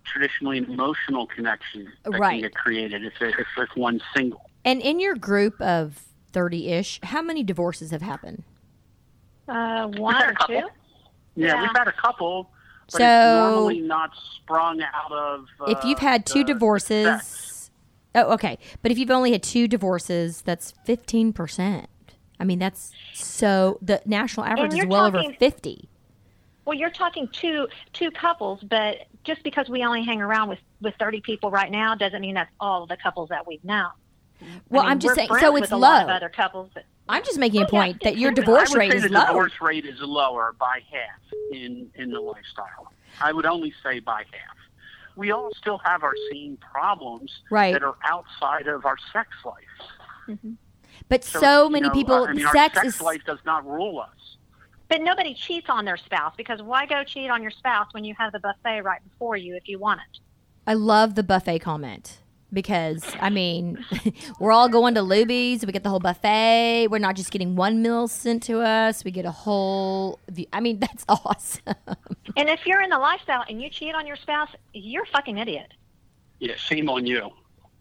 traditionally 0.06 0.60
an 0.60 0.65
emotional 0.65 1.28
connection 1.28 1.91
that 2.06 2.12
Right. 2.19 2.34
can 2.34 2.41
get 2.41 2.56
created 2.56 3.04
if, 3.04 3.22
it, 3.22 3.36
if, 3.39 3.48
if 3.58 3.69
one's 3.76 4.02
single. 4.15 4.50
and 4.63 4.82
in 4.82 5.00
your 5.00 5.15
group 5.15 5.60
of 5.62 6.04
thirty-ish, 6.32 7.00
how 7.04 7.22
many 7.22 7.43
divorces 7.43 7.91
have 7.91 8.02
happened? 8.02 8.43
Uh, 9.47 9.88
We've 9.91 9.99
one 9.99 10.15
had 10.15 10.27
or 10.27 10.32
a 10.32 10.36
couple. 10.36 10.62
two. 10.62 10.67
Yeah, 11.36 11.47
Yeah. 11.47 11.62
we've 11.62 11.71
had 11.75 11.88
a 11.88 11.91
couple, 11.93 12.49
but 12.91 12.97
So- 12.97 12.97
it's 13.03 13.53
normally 13.56 13.82
not 13.82 14.12
sprung 14.36 14.82
out 14.82 15.12
of. 15.12 15.45
Uh, 15.60 15.65
if 15.65 15.84
you've 15.84 15.99
had 15.99 16.25
two 16.25 16.39
the- 16.39 16.45
the 16.45 16.53
divorces, 16.53 17.06
sex. 17.25 17.71
oh, 18.15 18.34
okay. 18.34 18.58
But 18.82 18.91
if 18.91 18.97
you've 18.97 19.12
only 19.12 19.32
had 19.32 19.43
two 19.43 19.67
divorces, 19.67 20.41
that's 20.41 20.71
fifteen 20.86 21.34
percent. 21.34 21.88
I 22.39 22.43
mean, 22.45 22.60
that's 22.60 22.91
so. 23.13 23.77
The 23.82 24.01
national 24.06 24.45
average 24.45 24.71
is 24.73 24.77
you're 24.77 24.88
well 24.88 25.06
over 25.06 25.21
fifty. 25.39 25.89
Well, 26.65 26.77
you're 26.77 26.89
talking 26.91 27.27
two 27.29 27.67
two 27.91 28.12
couples, 28.12 28.62
but 28.63 28.99
just 29.23 29.43
because 29.43 29.69
we 29.69 29.84
only 29.84 30.03
hang 30.03 30.21
around 30.21 30.49
with 30.49 30.60
with 30.82 30.95
30 30.99 31.21
people 31.21 31.49
right 31.49 31.71
now 31.71 31.95
doesn't 31.95 32.19
mean 32.21 32.36
that's 32.36 32.51
all 32.60 32.86
the 32.86 32.97
couples 32.97 33.29
that 33.29 33.47
we've 33.47 33.63
known. 33.63 33.89
Well, 34.69 34.82
I 34.82 34.86
mean, 34.86 34.91
I'm 34.91 34.99
just 34.99 35.15
saying- 35.15 35.27
friends 35.29 35.43
so 35.43 35.51
with 35.51 35.63
it's 35.63 35.71
a 35.71 35.77
lot 35.77 36.01
of 36.03 36.08
low. 36.08 36.13
other 36.15 36.29
couples 36.29 36.69
that 36.75 36.86
I'm 37.10 37.23
just 37.23 37.38
making 37.38 37.62
a 37.62 37.63
Oh, 37.63 37.67
yeah. 37.71 37.79
point 37.82 38.03
that 38.03 38.17
your 38.17 38.32
I 38.32 38.34
divorce 38.34 38.69
I 38.69 38.73
would 38.73 38.79
rate 38.79 38.91
say 38.91 38.97
is 38.97 39.03
the 39.03 39.10
low. 39.10 39.25
divorce 39.27 39.53
rate 39.62 39.86
is 39.86 39.99
lower 40.01 40.56
by 40.60 40.79
half 40.91 41.19
in 41.51 41.89
in 41.95 42.12
the 42.12 42.19
lifestyle. 42.19 42.91
I 43.21 43.32
would 43.34 43.45
only 43.45 43.73
say 43.84 43.99
by 43.99 44.23
half. 44.32 44.58
We 45.15 45.32
all 45.32 45.51
still 45.56 45.77
have 45.79 46.03
our 46.03 46.15
same 46.32 46.58
problems 46.58 47.32
Right. 47.51 47.73
that 47.73 47.84
are 47.84 47.95
outside 48.03 48.67
of 48.67 48.86
our 48.86 48.97
sex 49.12 49.29
life. 49.45 49.56
Mm-hmm. 50.27 50.53
But 51.10 51.23
so, 51.23 51.65
you 51.65 51.69
many 51.71 51.88
know, 51.88 51.93
people, 51.93 52.25
I 52.25 52.34
mean, 52.34 52.45
our 52.45 52.51
sex, 52.53 52.75
sex 52.75 52.88
is. 52.95 53.01
life 53.01 53.21
does 53.25 53.39
not 53.45 53.65
rule 53.67 53.99
us. 53.99 54.38
But 54.89 55.01
nobody 55.01 55.34
cheats 55.34 55.67
on 55.69 55.86
their 55.86 55.97
spouse 55.97 56.34
because 56.38 56.62
why 56.62 56.86
go 56.86 57.03
cheat 57.03 57.29
on 57.29 57.41
your 57.41 57.51
spouse 57.51 57.88
when 57.93 58.03
you 58.03 58.15
have 58.17 58.32
the 58.32 58.39
buffet 58.39 58.82
right 58.82 59.01
before 59.10 59.38
you 59.38 59.56
if 59.56 59.67
you 59.67 59.77
want 59.79 60.01
it? 60.12 60.19
I 60.65 60.73
love 60.75 61.15
the 61.15 61.23
buffet 61.23 61.60
comment 61.60 62.19
because 62.54 63.04
I 63.20 63.30
mean, 63.30 63.84
we're 64.39 64.52
all 64.52 64.70
going 64.70 64.94
to 64.96 65.02
Luby's. 65.02 65.66
We 65.66 65.72
get 65.72 65.84
the 65.84 65.89
whole 65.89 66.00
buffet. 66.00 66.88
We're 66.89 67.00
not 67.00 67.16
just 67.16 67.32
getting 67.32 67.56
one 67.56 67.82
meal 67.82 68.08
sent 68.08 68.44
to 68.44 68.62
us. 68.62 69.04
We 69.04 69.12
get 69.12 69.26
a 69.26 69.32
whole. 69.32 70.20
view- 70.30 70.48
I 70.54 70.60
mean, 70.60 70.80
that's 70.86 71.06
awesome. 71.10 71.76
And 72.38 72.50
if 72.50 72.66
you're 72.66 72.82
in 72.82 72.89
the 72.89 73.00
lifestyle 73.00 73.44
and 73.50 73.62
you 73.62 73.70
cheat 73.70 73.96
on 73.96 74.08
your 74.08 74.16
spouse, 74.16 74.50
you're 74.74 75.04
a 75.04 75.08
fucking 75.08 75.38
idiot. 75.38 75.74
Yeah, 76.39 76.56
shame 76.56 76.89
on 76.89 77.06
you. 77.06 77.30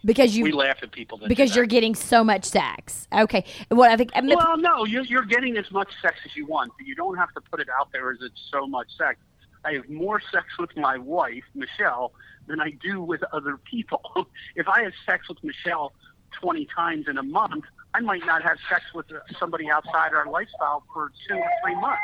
because 0.05 0.37
you 0.37 0.45
we 0.45 0.53
laugh 0.53 0.79
at 0.83 0.93
people 0.93 1.19
that 1.19 1.29
because 1.29 1.55
you're 1.57 1.67
getting 1.67 1.95
so 1.95 2.23
much 2.25 2.45
sex. 2.45 3.07
Okay, 3.13 3.45
what 3.69 3.91
I 3.91 3.97
think. 3.97 4.11
I 4.15 4.21
mean, 4.21 4.37
Well, 4.37 4.57
no, 4.57 4.85
you're, 4.85 5.05
you're 5.05 5.25
getting 5.25 5.57
as 5.57 5.71
much 5.71 5.89
sex 6.01 6.17
as 6.25 6.37
you 6.37 6.47
want, 6.47 6.73
but 6.79 6.87
you 6.87 6.95
don't 6.95 7.17
have 7.17 7.33
to 7.35 7.41
put 7.41 7.61
it 7.61 7.69
out 7.79 7.89
there 7.93 8.11
as 8.11 8.19
it's 8.21 8.49
so 8.51 8.67
much 8.67 8.89
sex. 8.97 9.19
I 9.65 9.75
have 9.75 9.89
more 9.89 10.21
sex 10.33 10.47
with 10.59 10.77
my 10.77 10.99
wife, 10.99 11.45
Michelle, 11.55 12.13
than 12.47 12.61
I 12.61 12.71
do 12.83 13.03
with 13.03 13.23
other 13.33 13.59
people. 13.59 14.01
if 14.57 14.69
I 14.69 14.83
have 14.83 14.93
sex 15.07 15.29
with 15.29 15.43
Michelle 15.45 15.93
20 16.41 16.67
times 16.75 17.07
in 17.09 17.19
a 17.19 17.23
month, 17.23 17.65
I 17.95 18.01
might 18.01 18.25
not 18.25 18.43
have 18.43 18.57
sex 18.69 18.83
with 18.95 19.07
uh, 19.13 19.19
somebody 19.39 19.71
outside 19.71 20.13
our 20.15 20.27
lifestyle 20.29 20.83
for 20.93 21.13
two 21.29 21.35
or 21.37 21.51
three 21.63 21.75
months. 21.75 22.01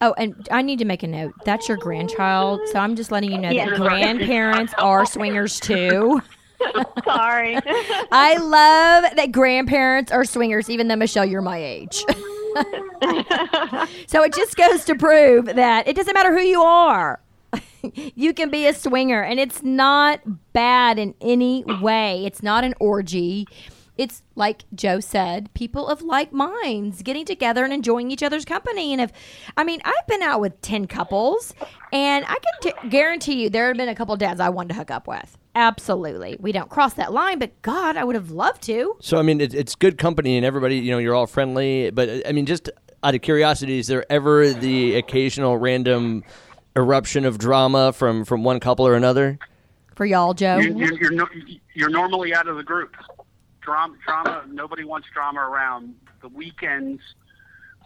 Oh, 0.00 0.14
and 0.18 0.48
I 0.50 0.62
need 0.62 0.80
to 0.80 0.84
make 0.84 1.04
a 1.04 1.06
note. 1.06 1.32
That's 1.44 1.68
your 1.68 1.76
grandchild, 1.76 2.60
so 2.72 2.80
I'm 2.80 2.96
just 2.96 3.12
letting 3.12 3.30
you 3.30 3.38
know 3.38 3.50
Yeah. 3.50 3.70
that 3.70 3.76
grandparents 3.76 4.74
are 4.78 5.06
swingers 5.06 5.60
too. 5.60 6.20
Sorry. 7.04 7.56
I 8.10 8.36
love 8.36 9.14
that 9.16 9.30
grandparents 9.30 10.10
are 10.10 10.24
swingers, 10.24 10.68
even 10.70 10.88
though 10.88 10.96
Michelle, 10.96 11.24
you're 11.24 11.42
my 11.42 11.58
age. 11.58 12.04
so 14.06 14.22
it 14.22 14.32
just 14.34 14.56
goes 14.56 14.84
to 14.84 14.94
prove 14.94 15.46
that 15.46 15.88
it 15.88 15.96
doesn't 15.96 16.14
matter 16.14 16.32
who 16.32 16.42
you 16.42 16.62
are. 16.62 17.20
you 18.14 18.32
can 18.32 18.50
be 18.50 18.66
a 18.66 18.74
swinger, 18.74 19.22
and 19.22 19.38
it's 19.40 19.62
not 19.62 20.20
bad 20.52 20.98
in 20.98 21.14
any 21.20 21.64
way. 21.64 22.24
It's 22.24 22.42
not 22.42 22.64
an 22.64 22.74
orgy. 22.80 23.46
It's 23.98 24.22
like 24.34 24.64
Joe 24.74 25.00
said, 25.00 25.52
people 25.54 25.86
of 25.86 26.02
like 26.02 26.32
minds 26.32 27.02
getting 27.02 27.26
together 27.26 27.64
and 27.64 27.72
enjoying 27.72 28.10
each 28.10 28.22
other's 28.22 28.44
company. 28.44 28.92
And 28.92 29.02
if, 29.02 29.12
I 29.56 29.64
mean, 29.64 29.80
I've 29.84 30.06
been 30.06 30.22
out 30.22 30.40
with 30.40 30.60
10 30.62 30.86
couples, 30.86 31.54
and 31.92 32.24
I 32.26 32.36
can 32.36 32.72
t- 32.72 32.88
guarantee 32.88 33.42
you 33.42 33.50
there 33.50 33.68
have 33.68 33.76
been 33.76 33.90
a 33.90 33.94
couple 33.94 34.16
dads 34.16 34.40
I 34.40 34.48
wanted 34.48 34.70
to 34.70 34.74
hook 34.74 34.90
up 34.90 35.06
with. 35.06 35.36
Absolutely. 35.54 36.36
We 36.40 36.52
don't 36.52 36.70
cross 36.70 36.94
that 36.94 37.12
line, 37.12 37.38
but 37.38 37.60
God, 37.62 37.96
I 37.96 38.04
would 38.04 38.14
have 38.14 38.30
loved 38.30 38.62
to. 38.62 38.96
So 39.00 39.18
I 39.18 39.22
mean, 39.22 39.40
it, 39.40 39.52
it's 39.54 39.74
good 39.74 39.98
company 39.98 40.36
and 40.36 40.46
everybody. 40.46 40.78
You 40.78 40.92
know, 40.92 40.98
you're 40.98 41.14
all 41.14 41.26
friendly. 41.26 41.90
But 41.90 42.26
I 42.26 42.32
mean, 42.32 42.46
just 42.46 42.70
out 43.02 43.14
of 43.14 43.20
curiosity, 43.20 43.78
is 43.78 43.86
there 43.86 44.10
ever 44.10 44.52
the 44.52 44.96
occasional 44.96 45.58
random 45.58 46.24
eruption 46.74 47.26
of 47.26 47.38
drama 47.38 47.92
from 47.92 48.24
from 48.24 48.44
one 48.44 48.60
couple 48.60 48.86
or 48.86 48.94
another? 48.94 49.38
For 49.94 50.06
y'all, 50.06 50.32
Joe. 50.32 50.56
You're, 50.56 50.72
you're, 50.72 50.94
you're, 50.94 51.12
no, 51.12 51.26
you're 51.74 51.90
normally 51.90 52.34
out 52.34 52.48
of 52.48 52.56
the 52.56 52.62
group. 52.62 52.96
Drama, 53.60 53.94
drama. 54.04 54.44
Nobody 54.48 54.84
wants 54.84 55.06
drama 55.12 55.40
around. 55.40 55.94
The 56.22 56.28
weekends 56.28 57.02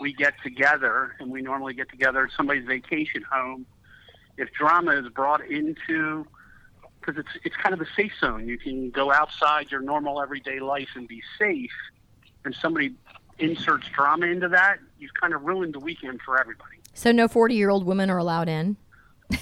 we 0.01 0.13
get 0.13 0.35
together, 0.43 1.17
and 1.19 1.31
we 1.31 1.43
normally 1.43 1.75
get 1.75 1.91
together 1.91 2.27
at 2.27 2.31
somebody's 2.37 2.67
vacation 2.67 3.25
home. 3.31 3.67
If 4.39 4.53
drama 4.53 4.93
is 4.93 5.09
brought 5.09 5.45
into, 5.47 6.27
because 7.07 7.21
it's 7.21 7.45
it's 7.45 7.57
kind 7.57 7.75
of 7.75 7.81
a 7.81 7.87
safe 7.97 8.13
zone. 8.21 8.49
You 8.49 8.59
can 8.59 8.91
go 8.91 9.13
outside 9.13 9.71
your 9.71 9.81
normal 9.81 10.21
everyday 10.21 10.61
life 10.61 10.89
and 10.95 11.07
be 11.07 11.23
safe. 11.39 11.71
And 12.45 12.55
somebody 12.55 12.95
inserts 13.39 13.89
drama 13.89 14.27
into 14.27 14.49
that, 14.49 14.79
you've 14.99 15.15
kind 15.21 15.35
of 15.35 15.43
ruined 15.43 15.75
the 15.75 15.81
weekend 15.81 16.21
for 16.23 16.41
everybody. 16.41 16.77
So 16.95 17.13
no 17.13 17.29
40 17.29 17.55
year 17.55 17.71
old 17.71 17.85
women 17.85 18.11
are 18.11 18.19
allowed 18.19 18.49
in. 18.49 18.77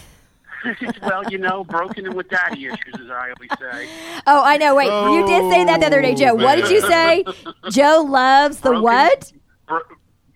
well, 1.03 1.31
you 1.31 1.39
know, 1.39 1.65
broken 1.65 2.07
in 2.07 2.15
with 2.15 2.29
daddy 2.31 2.67
issues, 2.67 2.95
as 2.99 3.11
I 3.11 3.33
always 3.33 3.51
say. 3.59 3.89
Oh, 4.27 4.43
I 4.43 4.57
know. 4.57 4.75
Wait, 4.75 4.87
you 4.87 5.27
did 5.27 5.51
say 5.53 5.65
that 5.65 5.81
the 5.81 5.87
other 5.87 6.01
day, 6.01 6.15
Joe. 6.15 6.35
What 6.35 6.57
did 6.57 6.71
you 6.71 6.81
say? 6.81 7.25
Joe 7.71 8.05
loves 8.09 8.59
the 8.59 8.71
Broken- 8.71 8.83
what? 8.83 9.33
Bro- 9.69 9.81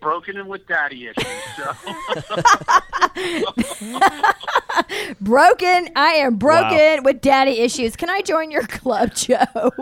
broken 0.01 0.37
in 0.37 0.47
with 0.47 0.67
daddy 0.67 1.09
issues. 1.09 1.27
So. 1.57 1.73
Broken. 5.21 5.91
I 5.97 6.13
am 6.13 6.37
broken 6.37 7.03
with 7.03 7.21
daddy 7.21 7.61
issues. 7.61 7.97
Can 7.97 8.09
I 8.11 8.23
join 8.23 8.51
your 8.51 8.67
club, 8.67 9.15
Joe? 9.15 9.37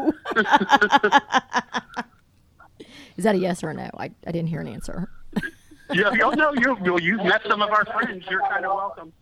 Is 3.17 3.25
that 3.25 3.35
a 3.35 3.39
yes 3.39 3.65
or 3.65 3.71
a 3.71 3.75
no? 3.75 3.89
I, 3.97 4.11
I 4.27 4.33
didn't 4.33 4.49
hear 4.49 4.61
an 4.61 4.69
answer. 4.69 5.09
yeah, 5.93 6.13
you 6.13 6.35
no, 6.37 6.53
you 6.55 6.77
well, 6.83 7.01
you've 7.01 7.25
met 7.25 7.43
some 7.49 7.63
of 7.63 7.71
our 7.71 7.85
friends. 7.87 8.25
You're 8.31 8.43
kind 8.43 8.65
of 8.67 8.75
welcome. 8.75 9.13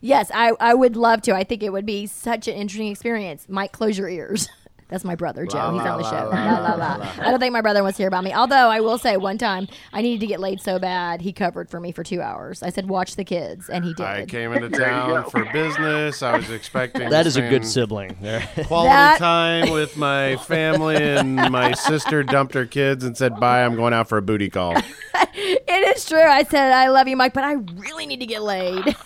Yes, 0.00 0.30
I, 0.34 0.52
I 0.60 0.74
would 0.74 0.96
love 0.96 1.22
to. 1.22 1.34
I 1.34 1.44
think 1.44 1.62
it 1.62 1.72
would 1.72 1.86
be 1.86 2.06
such 2.06 2.48
an 2.48 2.54
interesting 2.54 2.88
experience. 2.88 3.46
Mike, 3.48 3.72
close 3.72 3.98
your 3.98 4.08
ears. 4.08 4.48
That's 4.90 5.04
my 5.04 5.14
brother, 5.14 5.46
Joe. 5.46 5.72
He's 5.72 5.82
on 5.86 5.98
the 6.02 6.10
show. 6.10 6.28
La, 6.30 6.74
la, 6.74 6.94
la. 6.96 7.10
I 7.20 7.30
don't 7.30 7.38
think 7.38 7.52
my 7.52 7.60
brother 7.60 7.82
wants 7.82 7.96
to 7.96 8.02
hear 8.02 8.08
about 8.08 8.24
me. 8.24 8.32
Although 8.34 8.68
I 8.68 8.80
will 8.80 8.98
say, 8.98 9.16
one 9.16 9.38
time 9.38 9.68
I 9.92 10.02
needed 10.02 10.20
to 10.20 10.26
get 10.26 10.40
laid 10.40 10.60
so 10.60 10.78
bad, 10.78 11.20
he 11.20 11.32
covered 11.32 11.70
for 11.70 11.78
me 11.80 11.92
for 11.92 12.02
two 12.02 12.20
hours. 12.20 12.62
I 12.62 12.70
said, 12.70 12.88
"Watch 12.88 13.16
the 13.16 13.24
kids," 13.24 13.70
and 13.70 13.84
he 13.84 13.94
did. 13.94 14.04
I 14.06 14.26
came 14.26 14.52
into 14.52 14.68
town 14.78 15.30
for 15.30 15.44
business. 15.52 16.22
I 16.22 16.36
was 16.36 16.50
expecting 16.50 17.08
that 17.08 17.26
is 17.26 17.36
a 17.36 17.48
good 17.48 17.64
sibling. 17.64 18.16
Quality 18.66 18.88
That- 18.88 19.18
time 19.18 19.70
with 19.70 19.96
my 19.96 20.36
family, 20.36 20.96
and 20.96 21.36
my 21.36 21.72
sister 21.72 22.22
dumped 22.22 22.54
her 22.54 22.66
kids 22.66 23.04
and 23.04 23.16
said, 23.16 23.38
"Bye, 23.38 23.64
I'm 23.64 23.76
going 23.76 23.94
out 23.94 24.08
for 24.08 24.18
a 24.18 24.22
booty 24.22 24.50
call." 24.50 24.76
It 25.32 25.96
is 25.96 26.04
true. 26.06 26.20
I 26.20 26.42
said, 26.42 26.72
I 26.72 26.88
love 26.88 27.06
you, 27.08 27.16
Mike, 27.16 27.32
but 27.32 27.44
I 27.44 27.52
really 27.52 28.04
need 28.06 28.20
to 28.20 28.26
get 28.26 28.42
laid. 28.42 28.96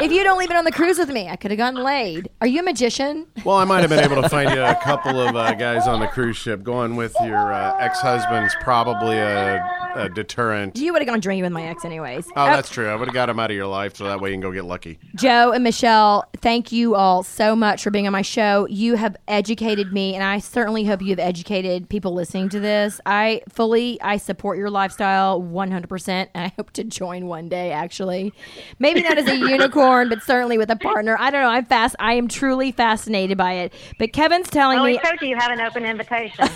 If 0.00 0.12
you'd 0.12 0.26
only 0.26 0.46
been 0.46 0.56
on 0.56 0.64
the 0.64 0.72
cruise 0.72 0.98
with 0.98 1.08
me, 1.08 1.28
I 1.28 1.36
could 1.36 1.50
have 1.50 1.58
gotten 1.58 1.82
laid. 1.82 2.28
Are 2.40 2.46
you 2.46 2.60
a 2.60 2.62
magician? 2.62 3.26
Well, 3.44 3.56
I 3.56 3.64
might 3.64 3.80
have 3.80 3.90
been 3.90 4.04
able 4.04 4.20
to 4.20 4.28
find 4.28 4.50
you 4.50 4.62
a 4.62 4.74
couple 4.74 5.20
of 5.20 5.34
uh, 5.34 5.54
guys 5.54 5.86
on 5.88 6.00
the 6.00 6.06
cruise 6.06 6.36
ship. 6.36 6.62
Going 6.62 6.96
with 6.96 7.14
your 7.24 7.52
uh, 7.52 7.76
ex-husband's 7.78 8.54
probably 8.60 9.16
a, 9.16 9.64
a 9.94 10.08
deterrent. 10.10 10.76
You 10.76 10.92
would 10.92 11.00
have 11.00 11.08
gone 11.08 11.20
drinking 11.20 11.44
with 11.44 11.52
my 11.52 11.62
ex, 11.62 11.84
anyways. 11.84 12.26
Oh, 12.36 12.46
that's 12.46 12.68
true. 12.68 12.88
I 12.88 12.94
would 12.96 13.08
have 13.08 13.14
got 13.14 13.28
him 13.30 13.38
out 13.40 13.50
of 13.50 13.56
your 13.56 13.66
life 13.66 13.96
so 13.96 14.04
that 14.04 14.20
way 14.20 14.30
you 14.30 14.34
can 14.34 14.42
go 14.42 14.52
get 14.52 14.64
lucky. 14.64 14.98
Joe 15.14 15.52
and 15.52 15.64
Michelle, 15.64 16.24
thank 16.38 16.72
you 16.72 16.94
all 16.94 17.22
so 17.22 17.56
much 17.56 17.82
for 17.82 17.90
being 17.90 18.06
on 18.06 18.12
my 18.12 18.22
show. 18.22 18.66
You 18.68 18.96
have 18.96 19.16
educated 19.28 19.92
me, 19.92 20.14
and 20.14 20.22
I 20.22 20.38
certainly 20.38 20.84
hope 20.84 21.00
you 21.00 21.10
have 21.10 21.18
educated 21.18 21.88
people 21.88 22.12
listening 22.12 22.48
to 22.50 22.60
this. 22.60 23.00
I 23.06 23.42
fully, 23.48 24.00
I 24.02 24.18
support 24.18 24.58
your 24.58 24.70
lifestyle 24.70 25.40
100%, 25.40 26.08
and 26.08 26.28
I 26.34 26.52
hope 26.56 26.72
to 26.72 26.84
join 26.84 27.26
one 27.26 27.48
day, 27.48 27.72
actually. 27.72 28.32
Maybe 28.78 29.02
not 29.02 29.16
as 29.18 29.28
a 29.28 29.36
unicorn, 29.36 29.85
but 30.08 30.22
certainly 30.22 30.58
with 30.58 30.70
a 30.70 30.76
partner. 30.76 31.16
I 31.18 31.30
don't 31.30 31.42
know. 31.42 31.48
I'm 31.48 31.64
fast. 31.64 31.96
I 31.98 32.14
am 32.14 32.28
truly 32.28 32.72
fascinated 32.72 33.36
by 33.38 33.52
it. 33.54 33.72
But 33.98 34.12
Kevin's 34.12 34.48
telling 34.48 34.78
Oh, 34.78 34.84
me, 34.84 34.92
we 34.92 34.98
told 34.98 35.20
you 35.20 35.28
you 35.28 35.36
have 35.36 35.50
an 35.52 35.60
open 35.60 35.84
invitation. 35.84 36.48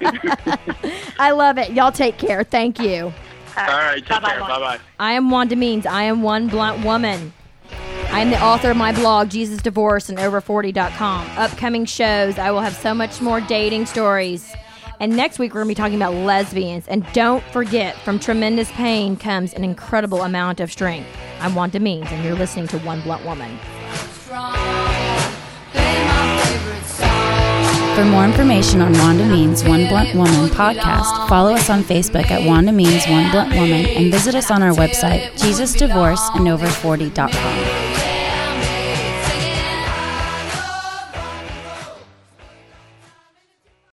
I 1.18 1.30
love 1.32 1.58
it. 1.58 1.72
Y'all 1.72 1.92
take 1.92 2.18
care. 2.18 2.44
Thank 2.44 2.78
you. 2.80 3.12
All 3.56 3.66
right, 3.66 3.96
take 3.96 4.08
Bye-bye, 4.08 4.28
care. 4.30 4.40
Bye 4.40 4.58
bye. 4.58 4.78
I 4.98 5.12
am 5.12 5.30
Wanda 5.30 5.56
Means. 5.56 5.86
I 5.86 6.04
am 6.04 6.22
one 6.22 6.48
blunt 6.48 6.84
woman. 6.84 7.32
I 8.12 8.20
am 8.20 8.30
the 8.30 8.42
author 8.42 8.70
of 8.70 8.76
my 8.76 8.92
blog, 8.92 9.28
Jesus 9.30 9.62
Divorce, 9.62 10.08
and 10.08 10.18
over40.com. 10.18 11.26
Upcoming 11.36 11.84
shows, 11.84 12.38
I 12.38 12.50
will 12.50 12.60
have 12.60 12.74
so 12.74 12.92
much 12.94 13.20
more 13.20 13.40
dating 13.40 13.86
stories. 13.86 14.52
And 15.00 15.16
next 15.16 15.38
week, 15.38 15.54
we're 15.54 15.64
going 15.64 15.68
to 15.68 15.74
be 15.74 15.82
talking 15.82 15.96
about 15.96 16.12
lesbians. 16.12 16.86
And 16.86 17.10
don't 17.14 17.42
forget, 17.44 17.96
from 18.02 18.18
tremendous 18.18 18.70
pain 18.72 19.16
comes 19.16 19.54
an 19.54 19.64
incredible 19.64 20.24
amount 20.24 20.60
of 20.60 20.70
strength. 20.70 21.08
I'm 21.40 21.54
Wanda 21.54 21.80
Means, 21.80 22.08
and 22.10 22.22
you're 22.22 22.34
listening 22.34 22.68
to 22.68 22.78
One 22.80 23.00
Blunt 23.00 23.24
Woman. 23.24 23.58
For 27.94 28.04
more 28.04 28.26
information 28.26 28.82
on 28.82 28.92
Wanda 28.92 29.24
Means 29.24 29.64
One 29.64 29.88
Blunt 29.88 30.14
Woman 30.14 30.50
podcast, 30.50 31.28
follow 31.30 31.54
us 31.54 31.70
on 31.70 31.82
Facebook 31.82 32.30
at 32.30 32.46
Wanda 32.46 32.72
Means 32.72 33.06
One 33.06 33.30
Blunt 33.30 33.54
Woman 33.54 33.86
and 33.86 34.12
visit 34.12 34.34
us 34.34 34.50
on 34.50 34.62
our 34.62 34.72
website, 34.72 35.30
JesusDivorceAndOver40.com. 35.32 37.99